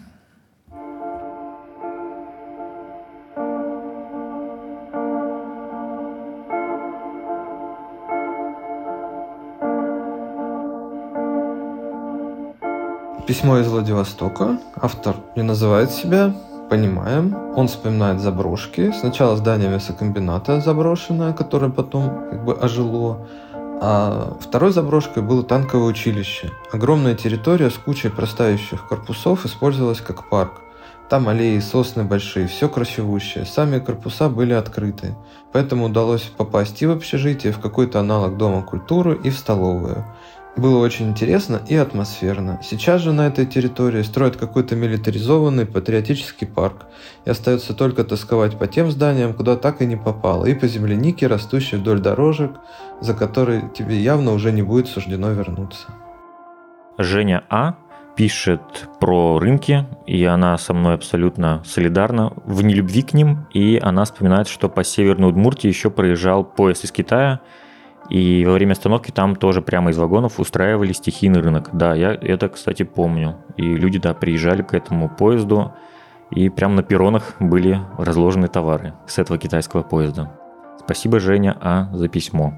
Письмо 13.27 13.57
из 13.59 13.69
Владивостока. 13.69 14.59
Автор 14.77 15.17
не 15.35 15.43
называет 15.43 15.91
себя, 15.91 16.35
понимаем. 16.69 17.35
Он 17.57 17.69
вспоминает 17.69 18.21
заброшки. 18.21 18.93
Сначала 18.93 19.35
здание 19.39 19.71
мясокомбината 19.71 20.61
заброшенное, 20.61 21.33
которое 21.33 21.71
потом 21.71 22.29
как 22.31 22.45
бы 22.45 22.53
ожило. 22.53 23.27
А 23.81 24.37
второй 24.41 24.73
заброшкой 24.73 25.23
было 25.23 25.43
танковое 25.43 25.87
училище. 25.87 26.51
Огромная 26.71 27.15
территория 27.15 27.71
с 27.71 27.79
кучей 27.79 28.11
простающих 28.11 28.87
корпусов 28.87 29.47
использовалась 29.47 30.03
как 30.03 30.29
парк. 30.29 30.61
Там 31.09 31.27
аллеи, 31.27 31.61
сосны 31.61 32.05
большие, 32.05 32.47
все 32.47 32.69
красивущее. 32.69 33.47
Сами 33.47 33.79
корпуса 33.79 34.29
были 34.29 34.53
открыты. 34.53 35.15
Поэтому 35.51 35.87
удалось 35.87 36.31
попасть 36.37 36.83
и 36.83 36.87
в 36.87 36.91
общежитие, 36.91 37.55
в 37.55 37.59
какой-то 37.59 38.01
аналог 38.01 38.37
Дома 38.37 38.63
культуры, 38.63 39.19
и 39.25 39.31
в 39.31 39.39
столовую. 39.39 40.05
Было 40.57 40.79
очень 40.79 41.09
интересно 41.09 41.61
и 41.67 41.75
атмосферно. 41.75 42.61
Сейчас 42.63 43.01
же 43.01 43.13
на 43.13 43.27
этой 43.27 43.45
территории 43.45 44.03
строят 44.03 44.37
какой-то 44.37 44.77
милитаризованный 44.77 45.67
патриотический 45.67 46.47
парк. 46.47 46.87
И 47.25 47.31
остается 47.31 47.75
только 47.75 48.05
тосковать 48.05 48.57
по 48.57 48.69
тем 48.69 48.91
зданиям, 48.93 49.35
куда 49.35 49.57
так 49.57 49.83
и 49.83 49.87
не 49.87 49.97
попало, 49.97 50.47
и 50.47 50.55
по 50.55 50.69
землянике, 50.69 51.27
растущей 51.27 51.77
вдоль 51.77 51.99
дорожек, 51.99 52.53
за 53.01 53.15
которой 53.15 53.63
тебе 53.75 53.99
явно 53.99 54.33
уже 54.33 54.53
не 54.53 54.63
будет 54.63 54.87
суждено 54.87 55.33
вернуться. 55.33 55.89
Женя 56.99 57.43
А. 57.51 57.75
пишет 58.15 58.89
про 59.01 59.41
рынки, 59.41 59.89
и 60.07 60.23
она 60.25 60.57
со 60.57 60.73
мной 60.73 60.95
абсолютно 60.95 61.65
солидарна 61.65 62.33
в 62.45 62.63
нелюбви 62.63 63.03
к 63.03 63.13
ним, 63.13 63.49
и 63.53 63.81
она 63.83 64.05
вспоминает, 64.05 64.47
что 64.47 64.69
по 64.69 64.85
Северной 64.85 65.31
Удмуртии 65.31 65.67
еще 65.67 65.91
проезжал 65.91 66.45
поезд 66.45 66.85
из 66.85 66.93
Китая– 66.93 67.41
и 68.11 68.45
во 68.45 68.53
время 68.53 68.73
остановки 68.73 69.11
там 69.11 69.37
тоже 69.37 69.63
прямо 69.63 69.91
из 69.91 69.99
вагонов 69.99 70.39
устраивали 70.39 70.93
стихийный 70.93 71.41
рынок. 71.41 71.71
Да, 71.73 71.95
я 71.95 72.13
это, 72.13 72.49
кстати, 72.49 72.83
помню. 72.83 73.37
И 73.57 73.63
люди, 73.63 73.99
да, 73.99 74.15
приезжали 74.15 74.63
к 74.63 74.75
этому 74.75 75.09
поезду, 75.09 75.73
и 76.31 76.49
прямо 76.49 76.75
на 76.75 76.83
перронах 76.83 77.35
были 77.41 77.81
разложены 77.99 78.49
товары 78.49 78.95
с 79.07 79.19
этого 79.19 79.39
китайского 79.39 79.83
поезда. 79.83 80.33
Спасибо, 80.79 81.19
Женя, 81.19 81.57
А, 81.61 81.89
за 81.95 82.09
письмо. 82.09 82.55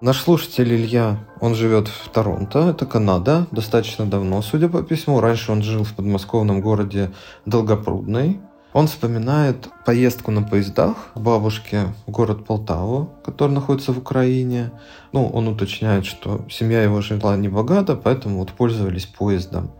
Наш 0.00 0.20
слушатель 0.20 0.74
Илья, 0.74 1.18
он 1.40 1.54
живет 1.54 1.88
в 1.88 2.08
Торонто, 2.08 2.70
это 2.70 2.84
Канада, 2.84 3.46
достаточно 3.50 4.04
давно, 4.06 4.42
судя 4.42 4.68
по 4.68 4.82
письму. 4.82 5.20
Раньше 5.20 5.52
он 5.52 5.62
жил 5.62 5.84
в 5.84 5.94
подмосковном 5.94 6.60
городе 6.60 7.10
Долгопрудный. 7.46 8.40
Он 8.74 8.88
вспоминает 8.88 9.68
поездку 9.86 10.32
на 10.32 10.42
поездах 10.42 11.12
к 11.14 11.20
бабушке 11.20 11.94
в 12.08 12.10
город 12.10 12.44
Полтаву, 12.44 13.08
который 13.24 13.52
находится 13.52 13.92
в 13.92 13.98
Украине. 13.98 14.72
Ну, 15.12 15.28
он 15.28 15.46
уточняет, 15.46 16.04
что 16.04 16.44
семья 16.50 16.82
его 16.82 17.00
жила 17.00 17.36
не 17.36 17.48
богата, 17.48 17.94
поэтому 17.94 18.40
вот 18.40 18.50
пользовались 18.50 19.06
поездом. 19.06 19.70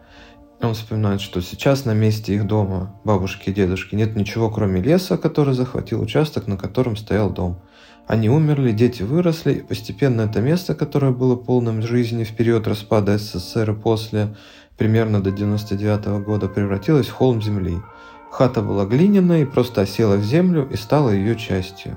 Он 0.62 0.74
вспоминает, 0.74 1.20
что 1.20 1.40
сейчас 1.40 1.84
на 1.84 1.92
месте 1.92 2.36
их 2.36 2.46
дома, 2.46 2.94
бабушки 3.02 3.50
и 3.50 3.52
дедушки, 3.52 3.96
нет 3.96 4.14
ничего, 4.14 4.48
кроме 4.48 4.80
леса, 4.80 5.18
который 5.18 5.54
захватил 5.54 6.00
участок, 6.00 6.46
на 6.46 6.56
котором 6.56 6.96
стоял 6.96 7.30
дом. 7.30 7.58
Они 8.06 8.30
умерли, 8.30 8.70
дети 8.70 9.02
выросли, 9.02 9.54
и 9.54 9.60
постепенно 9.60 10.20
это 10.22 10.40
место, 10.40 10.76
которое 10.76 11.10
было 11.10 11.34
полным 11.34 11.82
жизни 11.82 12.22
в 12.22 12.36
период 12.36 12.68
распада 12.68 13.18
СССР 13.18 13.72
и 13.72 13.74
после, 13.74 14.36
примерно 14.78 15.20
до 15.20 15.32
99 15.32 16.24
года, 16.24 16.46
превратилось 16.48 17.08
в 17.08 17.12
холм 17.12 17.42
земли– 17.42 17.78
Хата 18.36 18.62
была 18.62 18.84
глиняная 18.84 19.42
и 19.42 19.44
просто 19.44 19.82
осела 19.82 20.16
в 20.16 20.24
землю 20.24 20.68
и 20.68 20.74
стала 20.74 21.10
ее 21.10 21.36
частью. 21.36 21.96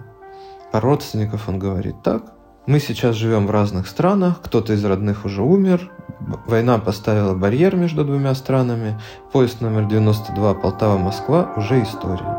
Про 0.71 0.81
родственников 0.81 1.49
он 1.49 1.57
говорит 1.57 2.03
так. 2.03 2.31
Мы 2.67 2.79
сейчас 2.79 3.15
живем 3.15 3.47
в 3.47 3.49
разных 3.49 3.87
странах, 3.87 4.39
кто-то 4.43 4.73
из 4.73 4.85
родных 4.85 5.25
уже 5.25 5.41
умер, 5.41 5.91
война 6.45 6.77
поставила 6.77 7.33
барьер 7.33 7.75
между 7.75 8.05
двумя 8.05 8.35
странами, 8.35 9.01
поезд 9.31 9.61
номер 9.61 9.87
92 9.87 10.53
Полтава-Москва 10.53 11.53
уже 11.57 11.81
история. 11.81 12.37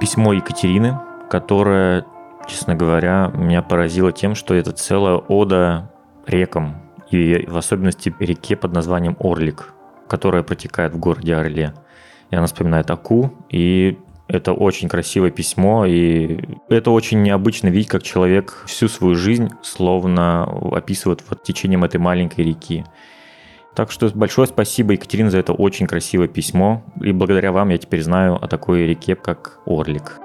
Письмо 0.00 0.32
Екатерины, 0.32 0.98
которая 1.30 2.04
честно 2.46 2.74
говоря, 2.74 3.30
меня 3.34 3.62
поразило 3.62 4.12
тем, 4.12 4.34
что 4.34 4.54
это 4.54 4.72
целая 4.72 5.16
ода 5.16 5.90
рекам, 6.26 6.82
и 7.10 7.46
в 7.46 7.56
особенности 7.56 8.14
реке 8.18 8.56
под 8.56 8.72
названием 8.72 9.16
Орлик, 9.20 9.72
которая 10.08 10.42
протекает 10.42 10.92
в 10.92 10.98
городе 10.98 11.34
Орле. 11.34 11.74
И 12.30 12.36
она 12.36 12.46
вспоминает 12.46 12.90
Аку, 12.90 13.32
и 13.50 13.98
это 14.28 14.52
очень 14.52 14.88
красивое 14.88 15.30
письмо, 15.30 15.86
и 15.86 16.40
это 16.68 16.90
очень 16.90 17.22
необычно 17.22 17.68
видеть, 17.68 17.88
как 17.88 18.02
человек 18.02 18.64
всю 18.66 18.88
свою 18.88 19.14
жизнь 19.14 19.50
словно 19.62 20.42
описывает 20.72 21.22
вот 21.28 21.44
течением 21.44 21.84
этой 21.84 21.98
маленькой 21.98 22.44
реки. 22.44 22.84
Так 23.76 23.92
что 23.92 24.10
большое 24.14 24.48
спасибо, 24.48 24.94
Екатерина, 24.94 25.30
за 25.30 25.38
это 25.38 25.52
очень 25.52 25.86
красивое 25.86 26.28
письмо. 26.28 26.82
И 27.00 27.12
благодаря 27.12 27.52
вам 27.52 27.68
я 27.68 27.78
теперь 27.78 28.02
знаю 28.02 28.42
о 28.42 28.48
такой 28.48 28.86
реке, 28.86 29.14
как 29.14 29.60
Орлик. 29.66 30.18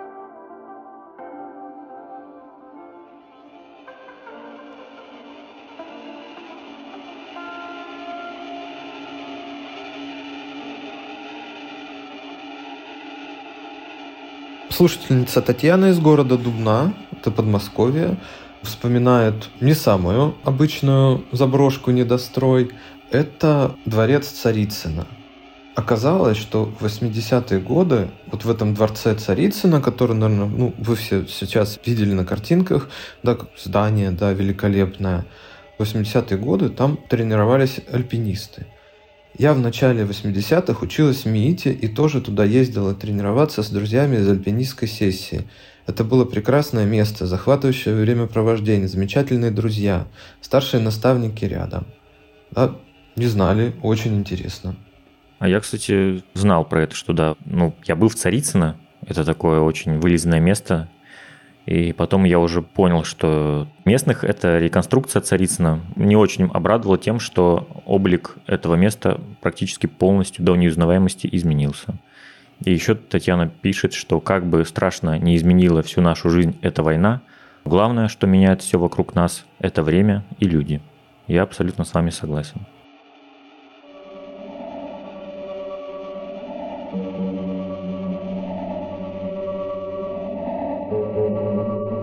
Слушательница 14.71 15.41
Татьяна 15.41 15.87
из 15.87 15.99
города 15.99 16.37
Дубна, 16.37 16.93
это 17.11 17.29
Подмосковье, 17.29 18.15
вспоминает 18.61 19.49
не 19.59 19.73
самую 19.73 20.35
обычную 20.45 21.25
заброшку, 21.33 21.91
недострой. 21.91 22.71
Это 23.11 23.75
дворец 23.85 24.27
Царицына. 24.27 25.07
Оказалось, 25.75 26.37
что 26.37 26.63
в 26.63 26.85
80-е 26.85 27.59
годы 27.59 28.11
вот 28.27 28.45
в 28.45 28.49
этом 28.49 28.73
дворце 28.73 29.13
Царицына, 29.13 29.81
который, 29.81 30.15
наверное, 30.15 30.47
ну, 30.47 30.73
вы 30.77 30.95
все 30.95 31.27
сейчас 31.27 31.77
видели 31.85 32.13
на 32.13 32.23
картинках, 32.23 32.89
да, 33.23 33.37
здание, 33.61 34.11
да, 34.11 34.31
великолепное, 34.31 35.25
в 35.77 35.83
80-е 35.83 36.37
годы 36.37 36.69
там 36.69 36.97
тренировались 37.09 37.81
альпинисты. 37.91 38.67
Я 39.37 39.53
в 39.53 39.59
начале 39.59 40.03
80-х 40.03 40.83
училась 40.83 41.23
в 41.23 41.27
МИИТе 41.27 41.71
и 41.71 41.87
тоже 41.87 42.21
туда 42.21 42.43
ездила 42.43 42.93
тренироваться 42.93 43.63
с 43.63 43.69
друзьями 43.69 44.17
из 44.17 44.29
альпинистской 44.29 44.87
сессии. 44.87 45.47
Это 45.87 46.03
было 46.03 46.25
прекрасное 46.25 46.85
место, 46.85 47.25
захватывающее 47.25 47.95
времяпровождение, 47.95 48.87
замечательные 48.87 49.51
друзья, 49.51 50.07
старшие 50.41 50.81
наставники 50.83 51.45
рядом. 51.45 51.87
Да, 52.51 52.75
не 53.15 53.25
знали, 53.25 53.73
очень 53.81 54.15
интересно. 54.15 54.75
А 55.39 55.47
я, 55.47 55.59
кстати, 55.59 56.23
знал 56.33 56.65
про 56.65 56.83
это, 56.83 56.95
что 56.95 57.13
да, 57.13 57.35
ну, 57.45 57.73
я 57.85 57.95
был 57.95 58.09
в 58.09 58.15
Царицыно, 58.15 58.77
это 59.07 59.23
такое 59.23 59.61
очень 59.61 59.99
вылизанное 59.99 60.39
место, 60.39 60.89
и 61.65 61.93
потом 61.93 62.23
я 62.23 62.39
уже 62.39 62.61
понял, 62.61 63.03
что 63.03 63.67
местных 63.85 64.23
эта 64.23 64.57
реконструкция 64.57 65.21
Царицына 65.21 65.79
не 65.95 66.15
очень 66.15 66.49
обрадовала 66.51 66.97
тем, 66.97 67.19
что 67.19 67.67
облик 67.85 68.37
этого 68.47 68.75
места 68.75 69.21
практически 69.41 69.85
полностью 69.85 70.43
до 70.43 70.55
неузнаваемости 70.55 71.29
изменился. 71.31 71.95
И 72.63 72.71
еще 72.71 72.95
Татьяна 72.95 73.47
пишет, 73.47 73.93
что 73.93 74.19
как 74.19 74.45
бы 74.45 74.65
страшно 74.65 75.17
не 75.19 75.35
изменила 75.35 75.81
всю 75.83 76.01
нашу 76.01 76.29
жизнь 76.29 76.57
эта 76.61 76.83
война, 76.83 77.21
главное, 77.65 78.07
что 78.07 78.27
меняет 78.27 78.61
все 78.61 78.79
вокруг 78.79 79.15
нас, 79.15 79.45
это 79.59 79.83
время 79.83 80.23
и 80.39 80.45
люди. 80.45 80.81
Я 81.27 81.43
абсолютно 81.43 81.85
с 81.85 81.93
вами 81.93 82.09
согласен. 82.09 82.65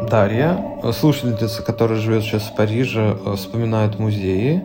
Дарья, 0.09 0.59
слушательница, 0.95 1.63
которая 1.63 1.99
живет 1.99 2.23
сейчас 2.23 2.45
в 2.45 2.55
Париже, 2.55 3.19
вспоминает 3.37 3.99
музеи. 3.99 4.65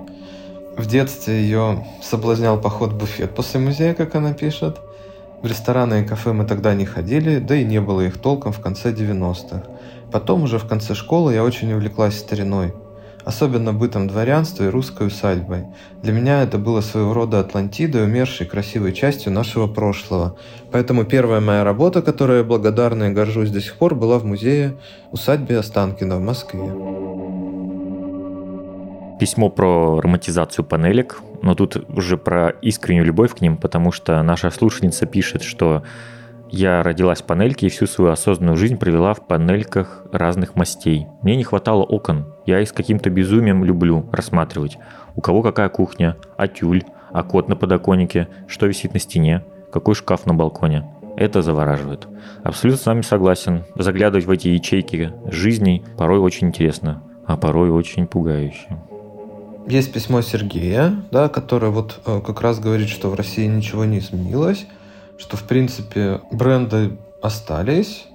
В 0.78 0.86
детстве 0.86 1.42
ее 1.42 1.86
соблазнял 2.02 2.60
поход 2.60 2.94
в 2.94 2.98
буфет 2.98 3.36
после 3.36 3.60
музея, 3.60 3.94
как 3.94 4.16
она 4.16 4.34
пишет. 4.34 4.80
В 5.42 5.48
рестораны 5.48 6.02
и 6.02 6.06
кафе 6.06 6.32
мы 6.32 6.46
тогда 6.46 6.74
не 6.74 6.86
ходили, 6.86 7.40
да 7.40 7.56
и 7.56 7.66
не 7.66 7.82
было 7.82 8.02
их 8.02 8.20
толком 8.20 8.54
в 8.54 8.62
конце 8.62 8.94
90-х. 8.94 9.64
Потом 10.14 10.44
уже 10.44 10.60
в 10.60 10.68
конце 10.68 10.96
школы 10.96 11.34
я 11.34 11.44
очень 11.44 11.74
увлеклась 11.74 12.18
стариной 12.18 12.74
особенно 13.26 13.74
бытом 13.74 14.08
дворянства 14.08 14.64
и 14.64 14.70
русской 14.70 15.08
усадьбой. 15.08 15.66
Для 16.02 16.14
меня 16.14 16.44
это 16.44 16.58
было 16.58 16.82
своего 16.82 17.14
рода 17.14 17.40
Атлантидой, 17.40 18.04
умершей 18.04 18.46
красивой 18.46 18.94
частью 18.94 19.32
нашего 19.32 19.68
прошлого. 19.68 20.36
Поэтому 20.72 21.04
первая 21.06 21.42
моя 21.42 21.64
работа, 21.64 22.02
которой 22.02 22.40
я 22.40 22.44
благодарна 22.44 23.06
и 23.06 23.14
горжусь 23.14 23.50
до 23.50 23.62
сих 23.62 23.76
пор, 23.76 23.96
была 23.96 24.20
в 24.20 24.26
музее 24.26 24.78
усадьбе 25.12 25.60
Останкино 25.60 26.18
в 26.18 26.22
Москве. 26.22 26.64
Письмо 29.20 29.50
про 29.50 30.02
романтизацию 30.02 30.66
панелек, 30.66 31.22
но 31.42 31.56
тут 31.56 31.78
уже 31.90 32.18
про 32.18 32.50
искреннюю 32.62 33.06
любовь 33.06 33.36
к 33.36 33.42
ним, 33.42 33.58
потому 33.58 33.92
что 33.92 34.22
наша 34.24 34.50
слушательница 34.50 35.06
пишет, 35.06 35.44
что 35.44 35.84
я 36.54 36.84
родилась 36.84 37.24
в 37.24 37.26
панельке 37.26 37.66
и 37.66 37.70
всю 37.70 37.88
свою 37.88 38.12
осознанную 38.12 38.58
жизнь 38.58 38.78
провела 38.78 39.16
в 39.16 39.26
панельках 39.26 40.06
разных 40.12 40.56
мастей. 40.56 41.08
Мне 41.24 41.36
не 41.36 41.44
хватало 41.44 41.82
окон. 41.82 42.28
Я 42.46 42.60
их 42.60 42.70
с 42.70 42.72
каким-то 42.72 43.10
безумием 43.10 43.64
люблю 43.64 44.06
рассматривать. 44.12 44.78
У 45.16 45.22
кого 45.22 45.42
какая 45.42 45.70
кухня, 45.70 46.16
а 46.38 46.48
тюль, 46.48 46.84
а 47.12 47.24
кот 47.24 47.50
на 47.50 47.56
подоконнике, 47.56 48.28
что 48.48 48.68
висит 48.68 48.94
на 48.94 49.00
стене, 49.00 49.44
какой 49.72 49.96
шкаф 49.96 50.28
на 50.28 50.36
балконе. 50.36 50.86
Это 51.18 51.42
завораживает. 51.42 52.08
Абсолютно 52.44 52.80
с 52.80 52.86
вами 52.86 53.02
согласен. 53.02 53.64
Заглядывать 53.76 54.28
в 54.28 54.30
эти 54.30 54.50
ячейки 54.50 55.12
жизней 55.26 55.84
порой 55.98 56.20
очень 56.20 56.50
интересно, 56.50 57.02
а 57.26 57.36
порой 57.36 57.72
очень 57.72 58.06
пугающе. 58.06 58.80
Есть 59.68 59.92
письмо 59.92 60.22
Сергея, 60.22 60.94
да, 61.10 61.30
которое 61.30 61.72
вот 61.72 62.00
э, 62.06 62.22
как 62.24 62.42
раз 62.42 62.60
говорит, 62.60 62.90
что 62.90 63.10
в 63.10 63.16
России 63.16 63.48
ничего 63.48 63.86
не 63.86 63.98
изменилось 63.98 64.68
что, 65.24 65.38
в 65.38 65.44
принципе, 65.44 66.20
бренды 66.32 66.98
остались, 67.22 68.08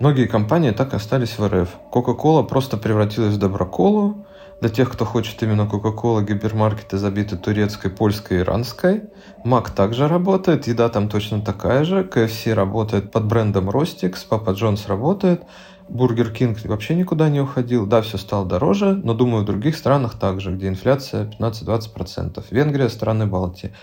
многие 0.00 0.26
компании 0.26 0.70
так 0.70 0.94
и 0.94 0.96
остались 0.96 1.38
в 1.38 1.46
РФ. 1.46 1.68
Coca-Cola 1.92 2.42
просто 2.42 2.78
превратилась 2.78 3.34
в 3.34 3.38
доброколу. 3.38 4.24
Для 4.62 4.70
тех, 4.70 4.90
кто 4.90 5.04
хочет 5.04 5.42
именно 5.42 5.68
Coca-Cola, 5.70 6.24
гипермаркеты 6.24 6.96
забиты 6.96 7.36
турецкой, 7.36 7.90
польской, 7.90 8.38
иранской. 8.38 9.02
Мак 9.44 9.72
также 9.72 10.08
работает, 10.08 10.66
еда 10.66 10.88
там 10.88 11.10
точно 11.10 11.42
такая 11.42 11.84
же. 11.84 12.02
KFC 12.02 12.54
работает 12.54 13.12
под 13.12 13.26
брендом 13.26 13.68
Rostix, 13.68 14.20
Папа 14.26 14.52
Джонс 14.52 14.86
работает. 14.86 15.42
Бургер 15.90 16.30
Кинг 16.30 16.64
вообще 16.64 16.94
никуда 16.94 17.28
не 17.28 17.42
уходил. 17.42 17.84
Да, 17.84 18.00
все 18.00 18.16
стало 18.16 18.46
дороже, 18.46 18.98
но 19.04 19.12
думаю, 19.12 19.42
в 19.42 19.46
других 19.46 19.76
странах 19.76 20.18
также, 20.18 20.50
где 20.50 20.68
инфляция 20.68 21.30
15-20%. 21.38 22.42
Венгрия, 22.50 22.88
страны 22.88 23.26
Балтии. 23.26 23.74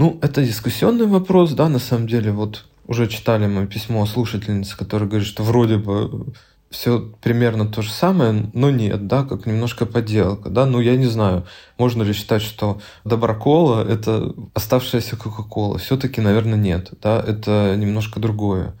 Ну, 0.00 0.18
это 0.22 0.42
дискуссионный 0.42 1.06
вопрос, 1.06 1.52
да, 1.52 1.68
на 1.68 1.78
самом 1.78 2.06
деле. 2.06 2.32
Вот 2.32 2.64
уже 2.86 3.06
читали 3.06 3.46
мы 3.46 3.66
письмо 3.66 4.06
слушательницы, 4.06 4.74
которая 4.74 5.06
говорит, 5.06 5.28
что 5.28 5.42
вроде 5.42 5.76
бы 5.76 6.32
все 6.70 7.12
примерно 7.20 7.66
то 7.66 7.82
же 7.82 7.90
самое, 7.90 8.50
но 8.54 8.70
нет, 8.70 9.06
да, 9.06 9.24
как 9.24 9.44
немножко 9.44 9.84
подделка, 9.84 10.48
да, 10.48 10.64
ну 10.64 10.80
я 10.80 10.96
не 10.96 11.04
знаю, 11.04 11.44
можно 11.76 12.02
ли 12.02 12.14
считать, 12.14 12.40
что 12.40 12.80
Доброкола— 13.04 13.86
это 13.88 14.34
оставшаяся 14.54 15.16
Кока-Кола, 15.16 15.76
все-таки, 15.76 16.22
наверное, 16.22 16.58
нет, 16.58 16.92
да, 17.02 17.22
это 17.22 17.76
немножко 17.76 18.20
другое. 18.20 18.72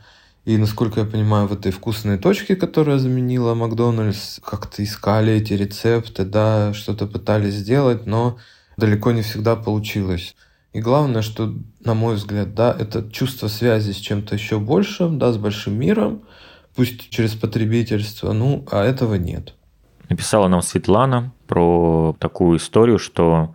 И, 0.46 0.56
насколько 0.56 1.00
я 1.00 1.06
понимаю, 1.06 1.48
в 1.48 1.52
этой 1.52 1.70
вкусной 1.70 2.16
точке, 2.16 2.56
которая 2.56 2.96
заменила 2.96 3.52
Макдональдс, 3.52 4.38
как-то 4.42 4.82
искали 4.82 5.34
эти 5.34 5.52
рецепты, 5.52 6.24
да, 6.24 6.72
что-то 6.72 7.06
пытались 7.06 7.56
сделать, 7.56 8.06
но 8.06 8.38
далеко 8.78 9.12
не 9.12 9.20
всегда 9.20 9.54
получилось. 9.54 10.34
И 10.72 10.80
главное, 10.80 11.22
что, 11.22 11.52
на 11.84 11.94
мой 11.94 12.14
взгляд, 12.14 12.54
да, 12.54 12.74
это 12.78 13.10
чувство 13.10 13.48
связи 13.48 13.92
с 13.92 13.96
чем-то 13.96 14.34
еще 14.34 14.60
большим, 14.60 15.18
да, 15.18 15.32
с 15.32 15.36
большим 15.36 15.78
миром, 15.78 16.22
пусть 16.76 17.10
через 17.10 17.34
потребительство, 17.34 18.32
ну, 18.32 18.64
а 18.70 18.84
этого 18.84 19.16
нет. 19.16 19.54
Написала 20.08 20.48
нам 20.48 20.62
Светлана 20.62 21.32
про 21.48 22.16
такую 22.20 22.58
историю, 22.58 22.98
что 22.98 23.54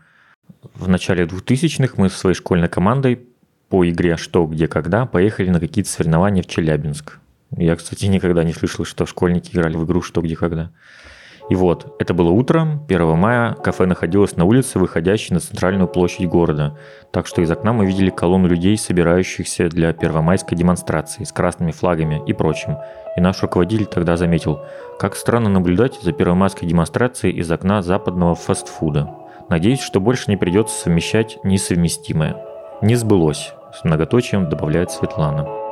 в 0.74 0.88
начале 0.88 1.26
2000-х 1.26 1.96
мы 1.98 2.10
со 2.10 2.18
своей 2.18 2.36
школьной 2.36 2.68
командой 2.68 3.28
по 3.70 3.88
игре 3.90 4.18
«Что, 4.18 4.46
где, 4.46 4.68
когда» 4.68 5.06
поехали 5.06 5.50
на 5.50 5.60
какие-то 5.60 5.90
соревнования 5.90 6.44
в 6.44 6.48
Челябинск. 6.48 7.20
Я, 7.52 7.76
кстати, 7.76 8.06
никогда 8.06 8.44
не 8.44 8.54
слышал, 8.54 8.86
что 8.86 9.06
школьники 9.06 9.52
играли 9.52 9.78
в 9.78 9.86
игру 9.86 10.02
«Что, 10.02 10.22
где, 10.22 10.36
когда». 10.36 10.72
И 11.50 11.56
вот, 11.56 11.96
это 12.00 12.14
было 12.14 12.30
утром, 12.32 12.84
1 12.88 13.18
мая, 13.18 13.54
кафе 13.54 13.86
находилось 13.86 14.36
на 14.36 14.46
улице, 14.46 14.80
выходящей 14.80 15.34
на 15.36 15.40
центральную 15.40 15.88
площадь 15.88 16.28
города, 16.28 16.78
так 17.12 17.28
что 17.28 17.42
из 17.42 17.52
окна 17.52 17.72
мы 17.72 17.86
видели 17.86 18.10
колонну 18.10 18.48
людей, 18.48 18.76
собирающихся 18.78 19.70
для 19.70 19.94
первомайской 19.94 20.58
демонстрации 20.58 21.24
с 21.24 21.32
красными 21.32 21.72
флагами 21.72 22.22
и 22.26 22.34
прочим. 22.34 22.78
И 23.16 23.22
наш 23.22 23.42
руководитель 23.44 23.86
тогда 23.86 24.18
заметил, 24.18 24.60
как 25.00 25.16
странно 25.16 25.50
наблюдать 25.50 26.00
за 26.02 26.14
первомайской 26.14 26.68
демонстрацией 26.68 27.36
из 27.38 27.52
окна 27.52 27.84
западного 27.84 28.34
фастфуда. 28.34 29.10
Надеюсь, 29.48 29.82
что 29.82 30.00
больше 30.00 30.32
не 30.32 30.38
придется 30.38 30.76
совмещать 30.76 31.38
несовместимое. 31.44 32.36
Не 32.82 32.96
сбылось, 32.96 33.54
с 33.74 33.84
многоточием 33.84 34.50
добавляет 34.50 34.90
Светлана. 34.90 35.65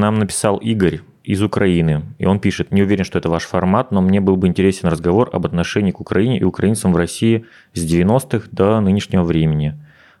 Нам 0.00 0.18
написал 0.18 0.56
Игорь 0.56 1.00
из 1.24 1.42
Украины, 1.42 2.04
и 2.16 2.24
он 2.24 2.40
пишет, 2.40 2.72
не 2.72 2.82
уверен, 2.82 3.04
что 3.04 3.18
это 3.18 3.28
ваш 3.28 3.44
формат, 3.44 3.92
но 3.92 4.00
мне 4.00 4.18
был 4.22 4.36
бы 4.36 4.46
интересен 4.46 4.88
разговор 4.88 5.28
об 5.30 5.44
отношении 5.44 5.90
к 5.90 6.00
Украине 6.00 6.38
и 6.38 6.42
украинцам 6.42 6.94
в 6.94 6.96
России 6.96 7.44
с 7.74 7.84
90-х 7.84 8.48
до 8.50 8.80
нынешнего 8.80 9.24
времени, 9.24 9.74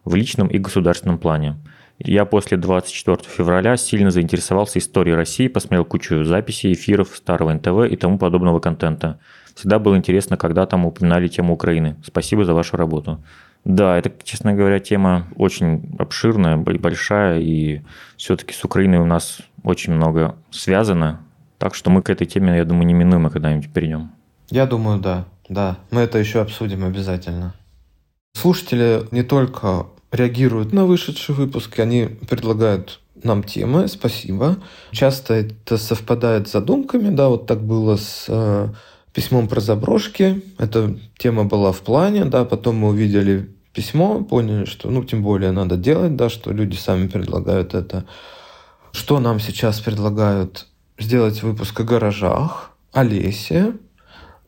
в 0.04 0.14
личном 0.14 0.48
и 0.48 0.58
государственном 0.58 1.16
плане. 1.16 1.56
Я 1.98 2.26
после 2.26 2.58
24 2.58 3.20
февраля 3.26 3.78
сильно 3.78 4.10
заинтересовался 4.10 4.78
историей 4.78 5.14
России, 5.14 5.48
посмотрел 5.48 5.86
кучу 5.86 6.24
записей, 6.24 6.74
эфиров 6.74 7.16
старого 7.16 7.50
НТВ 7.50 7.90
и 7.90 7.96
тому 7.96 8.18
подобного 8.18 8.60
контента. 8.60 9.18
Всегда 9.54 9.78
было 9.78 9.96
интересно, 9.96 10.36
когда 10.36 10.66
там 10.66 10.84
упоминали 10.84 11.28
тему 11.28 11.54
Украины. 11.54 11.96
Спасибо 12.04 12.44
за 12.44 12.52
вашу 12.52 12.76
работу. 12.76 13.24
Да, 13.64 13.98
это, 13.98 14.10
честно 14.24 14.54
говоря, 14.54 14.78
тема 14.80 15.26
очень 15.36 15.94
обширная 15.98 16.56
большая, 16.56 17.40
и 17.40 17.82
все-таки 18.16 18.54
с 18.54 18.64
Украиной 18.64 18.98
у 18.98 19.04
нас 19.04 19.40
очень 19.62 19.92
много 19.92 20.36
связано, 20.50 21.20
так 21.58 21.74
что 21.74 21.90
мы 21.90 22.02
к 22.02 22.10
этой 22.10 22.26
теме, 22.26 22.56
я 22.56 22.64
думаю, 22.64 22.86
неминуемо 22.86 23.30
когда-нибудь 23.30 23.72
перейдем. 23.72 24.10
Я 24.50 24.66
думаю, 24.66 25.00
да, 25.00 25.26
да. 25.48 25.78
Мы 25.90 26.00
это 26.00 26.18
еще 26.18 26.40
обсудим 26.40 26.84
обязательно. 26.84 27.54
Слушатели 28.34 29.02
не 29.10 29.22
только 29.22 29.86
реагируют 30.12 30.72
на 30.72 30.86
вышедшие 30.86 31.36
выпуски, 31.36 31.80
они 31.80 32.06
предлагают 32.28 33.00
нам 33.22 33.42
темы, 33.42 33.88
спасибо. 33.88 34.56
Часто 34.92 35.34
это 35.34 35.76
совпадает 35.76 36.48
с 36.48 36.52
задумками, 36.52 37.14
да, 37.14 37.28
вот 37.28 37.46
так 37.46 37.60
было 37.62 37.96
с 37.96 38.26
э, 38.28 38.68
письмом 39.12 39.48
про 39.48 39.60
заброшки. 39.60 40.42
Эта 40.58 40.96
тема 41.18 41.44
была 41.44 41.72
в 41.72 41.80
плане, 41.80 42.24
да, 42.24 42.44
потом 42.44 42.76
мы 42.76 42.88
увидели 42.88 43.50
письмо, 43.72 44.24
поняли, 44.24 44.64
что, 44.64 44.90
ну, 44.90 45.04
тем 45.04 45.22
более 45.22 45.52
надо 45.52 45.76
делать, 45.76 46.16
да, 46.16 46.28
что 46.28 46.52
люди 46.52 46.76
сами 46.76 47.06
предлагают 47.06 47.74
это. 47.74 48.04
Что 48.92 49.20
нам 49.20 49.40
сейчас 49.40 49.80
предлагают? 49.80 50.66
Сделать 50.98 51.42
выпуск 51.42 51.80
о 51.80 51.84
гаражах, 51.84 52.72
о. 52.92 53.72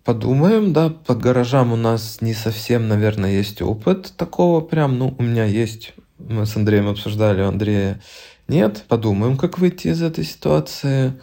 Подумаем, 0.04 0.72
да, 0.72 0.90
по 0.90 1.14
гаражам 1.14 1.72
у 1.72 1.76
нас 1.76 2.20
не 2.20 2.34
совсем, 2.34 2.88
наверное, 2.88 3.30
есть 3.30 3.62
опыт 3.62 4.12
такого 4.16 4.60
прям, 4.60 4.98
ну, 4.98 5.14
у 5.16 5.22
меня 5.22 5.44
есть, 5.44 5.94
мы 6.18 6.44
с 6.44 6.56
Андреем 6.56 6.88
обсуждали, 6.88 7.42
у 7.42 7.46
Андрея 7.46 8.00
нет. 8.48 8.84
Подумаем, 8.88 9.36
как 9.36 9.58
выйти 9.58 9.88
из 9.88 10.02
этой 10.02 10.24
ситуации 10.24 11.14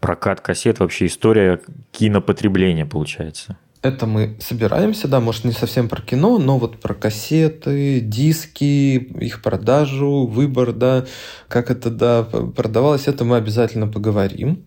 прокат 0.00 0.40
кассет 0.40 0.80
вообще 0.80 1.06
история 1.06 1.60
кинопотребления 1.92 2.86
получается. 2.86 3.56
Это 3.82 4.06
мы 4.06 4.36
собираемся, 4.40 5.08
да, 5.08 5.20
может, 5.20 5.44
не 5.44 5.52
совсем 5.52 5.88
про 5.88 6.02
кино, 6.02 6.38
но 6.38 6.58
вот 6.58 6.78
про 6.78 6.92
кассеты, 6.92 8.00
диски, 8.00 8.96
их 8.96 9.40
продажу, 9.40 10.26
выбор, 10.26 10.72
да, 10.72 11.06
как 11.48 11.70
это, 11.70 11.90
да, 11.90 12.22
продавалось, 12.24 13.08
это 13.08 13.24
мы 13.24 13.36
обязательно 13.36 13.88
поговорим. 13.88 14.64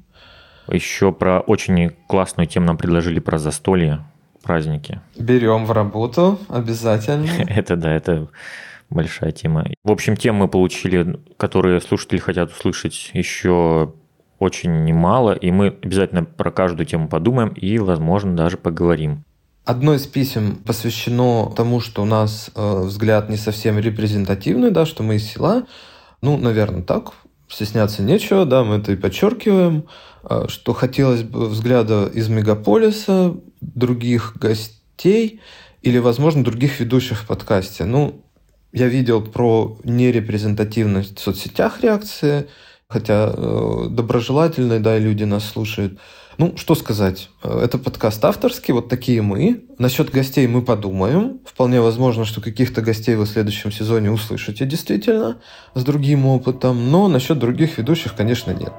Еще 0.67 1.11
про 1.11 1.41
очень 1.41 1.91
классную 2.07 2.47
тему 2.47 2.65
нам 2.65 2.77
предложили 2.77 3.19
про 3.19 3.37
застолье, 3.37 4.03
праздники. 4.41 5.01
Берем 5.15 5.65
в 5.65 5.71
работу 5.71 6.39
обязательно. 6.49 7.27
Это 7.47 7.75
да, 7.75 7.93
это 7.93 8.29
большая 8.89 9.31
тема. 9.31 9.65
В 9.83 9.91
общем, 9.91 10.15
тем 10.15 10.35
мы 10.35 10.47
получили, 10.47 11.19
которые 11.37 11.81
слушатели 11.81 12.19
хотят 12.19 12.51
услышать 12.51 13.11
еще 13.13 13.93
очень 14.43 14.83
немало, 14.83 15.31
и 15.31 15.51
мы 15.51 15.67
обязательно 15.81 16.23
про 16.23 16.51
каждую 16.51 16.85
тему 16.85 17.07
подумаем 17.07 17.49
и, 17.49 17.79
возможно, 17.79 18.35
даже 18.35 18.57
поговорим. 18.57 19.23
Одно 19.65 19.93
из 19.93 20.05
писем 20.05 20.57
посвящено 20.57 21.49
тому, 21.55 21.79
что 21.79 22.01
у 22.01 22.05
нас 22.05 22.51
э, 22.53 22.81
взгляд 22.83 23.29
не 23.29 23.37
совсем 23.37 23.79
репрезентативный, 23.79 24.71
да, 24.71 24.85
что 24.85 25.03
мы 25.03 25.15
из 25.15 25.23
села. 25.23 25.65
Ну, 26.21 26.37
наверное, 26.37 26.83
так. 26.83 27.13
Стесняться 27.47 28.03
нечего, 28.03 28.45
да, 28.45 28.63
мы 28.63 28.75
это 28.75 28.91
и 28.91 28.97
подчеркиваем, 28.97 29.85
э, 30.29 30.47
что 30.49 30.73
хотелось 30.73 31.23
бы 31.23 31.47
взгляда 31.47 32.07
из 32.07 32.27
мегаполиса, 32.27 33.35
других 33.61 34.35
гостей 34.35 35.39
или, 35.81 35.97
возможно, 35.97 36.43
других 36.43 36.81
ведущих 36.81 37.19
в 37.19 37.27
подкасте. 37.27 37.85
Ну, 37.85 38.21
я 38.73 38.87
видел 38.87 39.21
про 39.21 39.77
нерепрезентативность 39.83 41.19
в 41.19 41.21
соцсетях 41.21 41.81
реакции, 41.81 42.47
хотя 42.93 43.33
э, 43.35 43.87
доброжелательные, 43.89 44.79
да, 44.79 44.99
люди 44.99 45.23
нас 45.23 45.43
слушают. 45.45 45.99
Ну, 46.37 46.55
что 46.57 46.75
сказать, 46.75 47.29
э, 47.43 47.61
это 47.63 47.79
подкаст 47.79 48.23
авторский, 48.23 48.71
вот 48.71 48.87
такие 48.87 49.23
мы. 49.23 49.65
Насчет 49.79 50.11
гостей 50.11 50.45
мы 50.45 50.61
подумаем. 50.61 51.39
Вполне 51.43 51.81
возможно, 51.81 52.23
что 52.23 52.39
каких-то 52.39 52.81
гостей 52.81 53.15
вы 53.15 53.25
в 53.25 53.29
следующем 53.29 53.71
сезоне 53.71 54.11
услышите 54.11 54.65
действительно 54.65 55.37
с 55.73 55.83
другим 55.83 56.27
опытом, 56.27 56.91
но 56.91 57.07
насчет 57.07 57.39
других 57.39 57.79
ведущих, 57.79 58.15
конечно, 58.15 58.51
нет. 58.51 58.73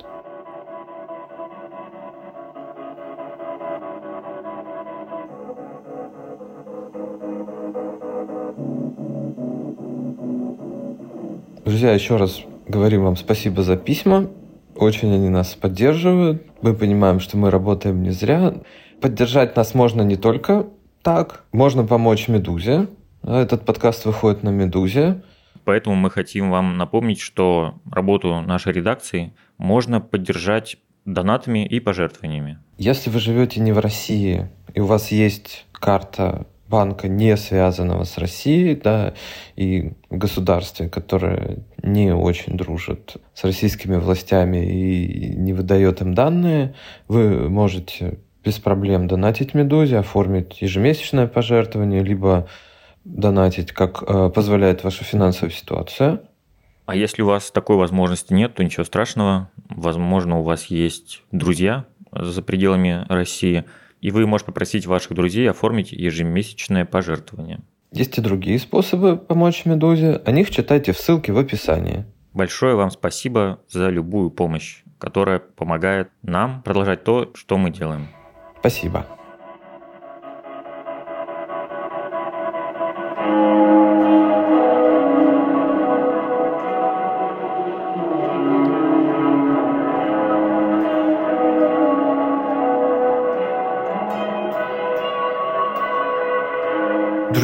Друзья, 11.65 11.93
еще 11.93 12.17
раз 12.17 12.43
говорим 12.67 13.05
вам 13.05 13.17
спасибо 13.17 13.63
за 13.63 13.77
письма. 13.77 14.31
Очень 14.77 15.15
они 15.15 15.29
нас 15.29 15.55
поддерживают. 15.55 16.43
Мы 16.63 16.75
понимаем, 16.75 17.21
что 17.21 17.37
мы 17.37 17.51
работаем 17.51 18.03
не 18.03 18.11
зря. 18.11 18.55
Поддержать 19.01 19.57
нас 19.57 19.75
можно 19.75 20.03
не 20.03 20.17
только 20.17 20.67
так. 21.03 21.45
Можно 21.53 21.85
помочь 21.85 22.29
«Медузе». 22.29 22.89
Этот 23.23 23.65
подкаст 23.65 24.05
выходит 24.05 24.43
на 24.43 24.49
«Медузе». 24.49 25.23
Поэтому 25.65 25.97
мы 25.97 26.11
хотим 26.11 26.51
вам 26.51 26.77
напомнить, 26.77 27.21
что 27.21 27.75
работу 27.91 28.41
нашей 28.41 28.73
редакции 28.73 29.33
можно 29.57 30.01
поддержать 30.01 30.77
донатами 31.05 31.67
и 31.67 31.81
пожертвованиями. 31.81 32.59
Если 32.77 33.11
вы 33.11 33.21
живете 33.21 33.61
не 33.61 33.73
в 33.73 33.79
России, 33.79 34.51
и 34.75 34.81
у 34.81 34.87
вас 34.87 35.11
есть 35.11 35.67
карта 35.73 36.47
банка, 36.75 37.07
не 37.07 37.37
связанного 37.37 38.03
с 38.03 38.19
Россией, 38.19 38.75
да, 38.75 39.15
и 39.55 39.93
государстве, 40.11 40.89
которое 40.89 41.59
не 41.85 42.13
очень 42.13 42.57
дружит 42.57 43.17
с 43.33 43.45
российскими 43.45 43.95
властями 43.95 44.67
и 44.67 45.37
не 45.37 45.53
выдает 45.53 46.01
им 46.01 46.15
данные, 46.15 46.75
вы 47.07 47.49
можете 47.49 48.19
без 48.45 48.59
проблем 48.59 49.07
донатить 49.07 49.55
«Медузе», 49.55 49.99
оформить 49.99 50.63
ежемесячное 50.63 51.29
пожертвование, 51.29 52.03
либо 52.03 52.49
донатить, 53.05 53.71
как 53.71 54.03
э, 54.03 54.31
позволяет 54.35 54.83
ваша 54.83 55.05
финансовая 55.05 55.53
ситуация. 55.53 56.23
А 56.87 56.97
если 56.97 57.23
у 57.23 57.27
вас 57.27 57.53
такой 57.53 57.77
возможности 57.77 58.33
нет, 58.33 58.57
то 58.57 58.65
ничего 58.65 58.83
страшного. 58.83 59.49
Возможно, 59.69 60.41
у 60.41 60.43
вас 60.43 60.67
есть 60.67 61.23
друзья 61.31 61.85
за 62.11 62.43
пределами 62.43 63.07
России– 63.09 63.63
и 64.05 64.11
вы 64.11 64.27
можете 64.27 64.49
попросить 64.49 64.85
ваших 64.85 65.15
друзей 65.15 65.49
оформить 65.49 65.91
ежемесячное 65.91 66.85
пожертвование. 66.85 67.61
Есть 67.91 68.19
и 68.19 68.21
другие 68.21 68.59
способы 68.59 69.17
помочь 69.17 69.65
«Медузе». 69.65 70.21
О 70.27 70.31
них 70.31 70.51
читайте 70.51 70.93
в 70.93 70.99
ссылке 70.99 71.33
в 71.33 71.39
описании. 71.39 72.05
Большое 72.35 72.75
вам 72.75 72.91
спасибо 72.91 73.61
за 73.71 73.89
любую 73.89 74.31
помощь, 74.31 74.83
которая 74.99 75.39
помогает 75.39 76.11
нам 76.21 76.61
продолжать 76.63 77.03
то, 77.03 77.31
что 77.35 77.57
мы 77.57 77.71
делаем. 77.71 78.09
Спасибо. 78.61 79.07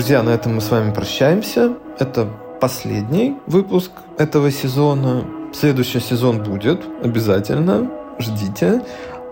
Друзья, 0.00 0.22
на 0.22 0.30
этом 0.30 0.54
мы 0.54 0.62
с 0.62 0.70
вами 0.70 0.94
прощаемся. 0.94 1.74
Это 1.98 2.26
последний 2.58 3.36
выпуск 3.46 3.90
этого 4.16 4.50
сезона. 4.50 5.26
Следующий 5.52 6.00
сезон 6.00 6.42
будет 6.42 6.80
обязательно. 7.04 7.90
Ждите. 8.18 8.80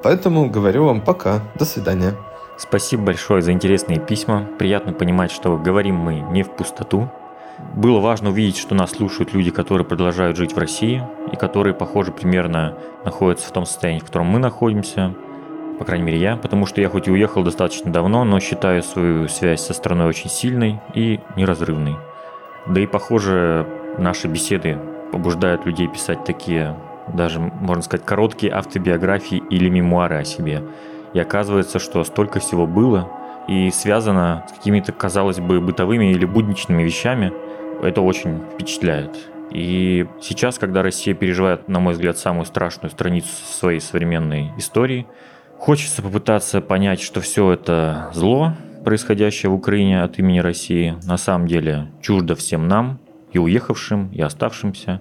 Поэтому 0.02 0.50
говорю 0.50 0.84
вам 0.84 1.00
пока. 1.00 1.40
До 1.58 1.64
свидания. 1.64 2.14
Спасибо 2.58 3.04
большое 3.04 3.40
за 3.40 3.52
интересные 3.52 3.98
письма. 3.98 4.46
Приятно 4.58 4.92
понимать, 4.92 5.30
что 5.30 5.56
говорим 5.56 5.94
мы 5.94 6.16
не 6.16 6.42
в 6.42 6.50
пустоту. 6.50 7.10
Было 7.74 8.00
важно 8.00 8.28
увидеть, 8.28 8.58
что 8.58 8.74
нас 8.74 8.90
слушают 8.90 9.32
люди, 9.32 9.50
которые 9.50 9.86
продолжают 9.86 10.36
жить 10.36 10.52
в 10.52 10.58
России 10.58 11.02
и 11.32 11.36
которые, 11.36 11.72
похоже, 11.72 12.12
примерно 12.12 12.76
находятся 13.06 13.48
в 13.48 13.52
том 13.52 13.64
состоянии, 13.64 14.00
в 14.00 14.04
котором 14.04 14.26
мы 14.26 14.38
находимся– 14.38 15.14
по 15.78 15.84
крайней 15.84 16.04
мере 16.04 16.18
я, 16.18 16.36
потому 16.36 16.66
что 16.66 16.80
я 16.80 16.88
хоть 16.88 17.06
и 17.08 17.10
уехал 17.10 17.44
достаточно 17.44 17.92
давно, 17.92 18.24
но 18.24 18.40
считаю 18.40 18.82
свою 18.82 19.28
связь 19.28 19.60
со 19.60 19.72
страной 19.72 20.08
очень 20.08 20.28
сильной 20.28 20.80
и 20.92 21.20
неразрывной. 21.36 21.96
Да 22.66 22.80
и 22.80 22.86
похоже, 22.86 23.66
наши 23.96 24.26
беседы 24.26 24.76
побуждают 25.12 25.64
людей 25.64 25.86
писать 25.88 26.24
такие, 26.24 26.76
даже, 27.14 27.38
можно 27.38 27.82
сказать, 27.82 28.04
короткие 28.04 28.52
автобиографии 28.52 29.42
или 29.50 29.68
мемуары 29.68 30.16
о 30.16 30.24
себе. 30.24 30.62
И 31.14 31.18
оказывается, 31.18 31.78
что 31.78 32.02
столько 32.04 32.40
всего 32.40 32.66
было 32.66 33.08
и 33.46 33.70
связано 33.70 34.44
с 34.48 34.52
какими-то, 34.52 34.92
казалось 34.92 35.38
бы, 35.38 35.60
бытовыми 35.60 36.10
или 36.10 36.26
будничными 36.26 36.82
вещами, 36.82 37.32
это 37.82 38.02
очень 38.02 38.42
впечатляет. 38.52 39.16
И 39.50 40.06
сейчас, 40.20 40.58
когда 40.58 40.82
Россия 40.82 41.14
переживает, 41.14 41.68
на 41.68 41.80
мой 41.80 41.94
взгляд, 41.94 42.18
самую 42.18 42.44
страшную 42.44 42.90
страницу 42.90 43.28
своей 43.28 43.80
современной 43.80 44.52
истории– 44.58 45.06
Хочется 45.58 46.02
попытаться 46.02 46.60
понять, 46.60 47.00
что 47.00 47.20
все 47.20 47.52
это 47.52 48.10
зло, 48.14 48.54
происходящее 48.84 49.50
в 49.50 49.54
Украине 49.54 50.02
от 50.02 50.18
имени 50.18 50.38
России, 50.38 50.96
на 51.04 51.16
самом 51.16 51.46
деле 51.46 51.90
чуждо 52.00 52.34
всем 52.34 52.68
нам, 52.68 53.00
и 53.32 53.38
уехавшим, 53.38 54.10
и 54.12 54.20
оставшимся. 54.20 55.00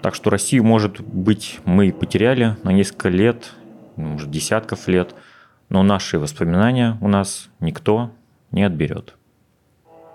Так 0.00 0.14
что 0.14 0.30
Россию, 0.30 0.64
может 0.64 1.00
быть, 1.00 1.58
мы 1.64 1.92
потеряли 1.92 2.56
на 2.62 2.70
несколько 2.70 3.08
лет, 3.10 3.52
может, 3.96 4.30
десятков 4.30 4.88
лет, 4.88 5.14
но 5.68 5.82
наши 5.82 6.18
воспоминания 6.18 6.96
у 7.00 7.08
нас 7.08 7.50
никто 7.60 8.12
не 8.50 8.62
отберет. 8.62 9.14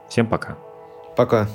Всем 0.09 0.27
пока. 0.27 0.57
Пока. 1.15 1.47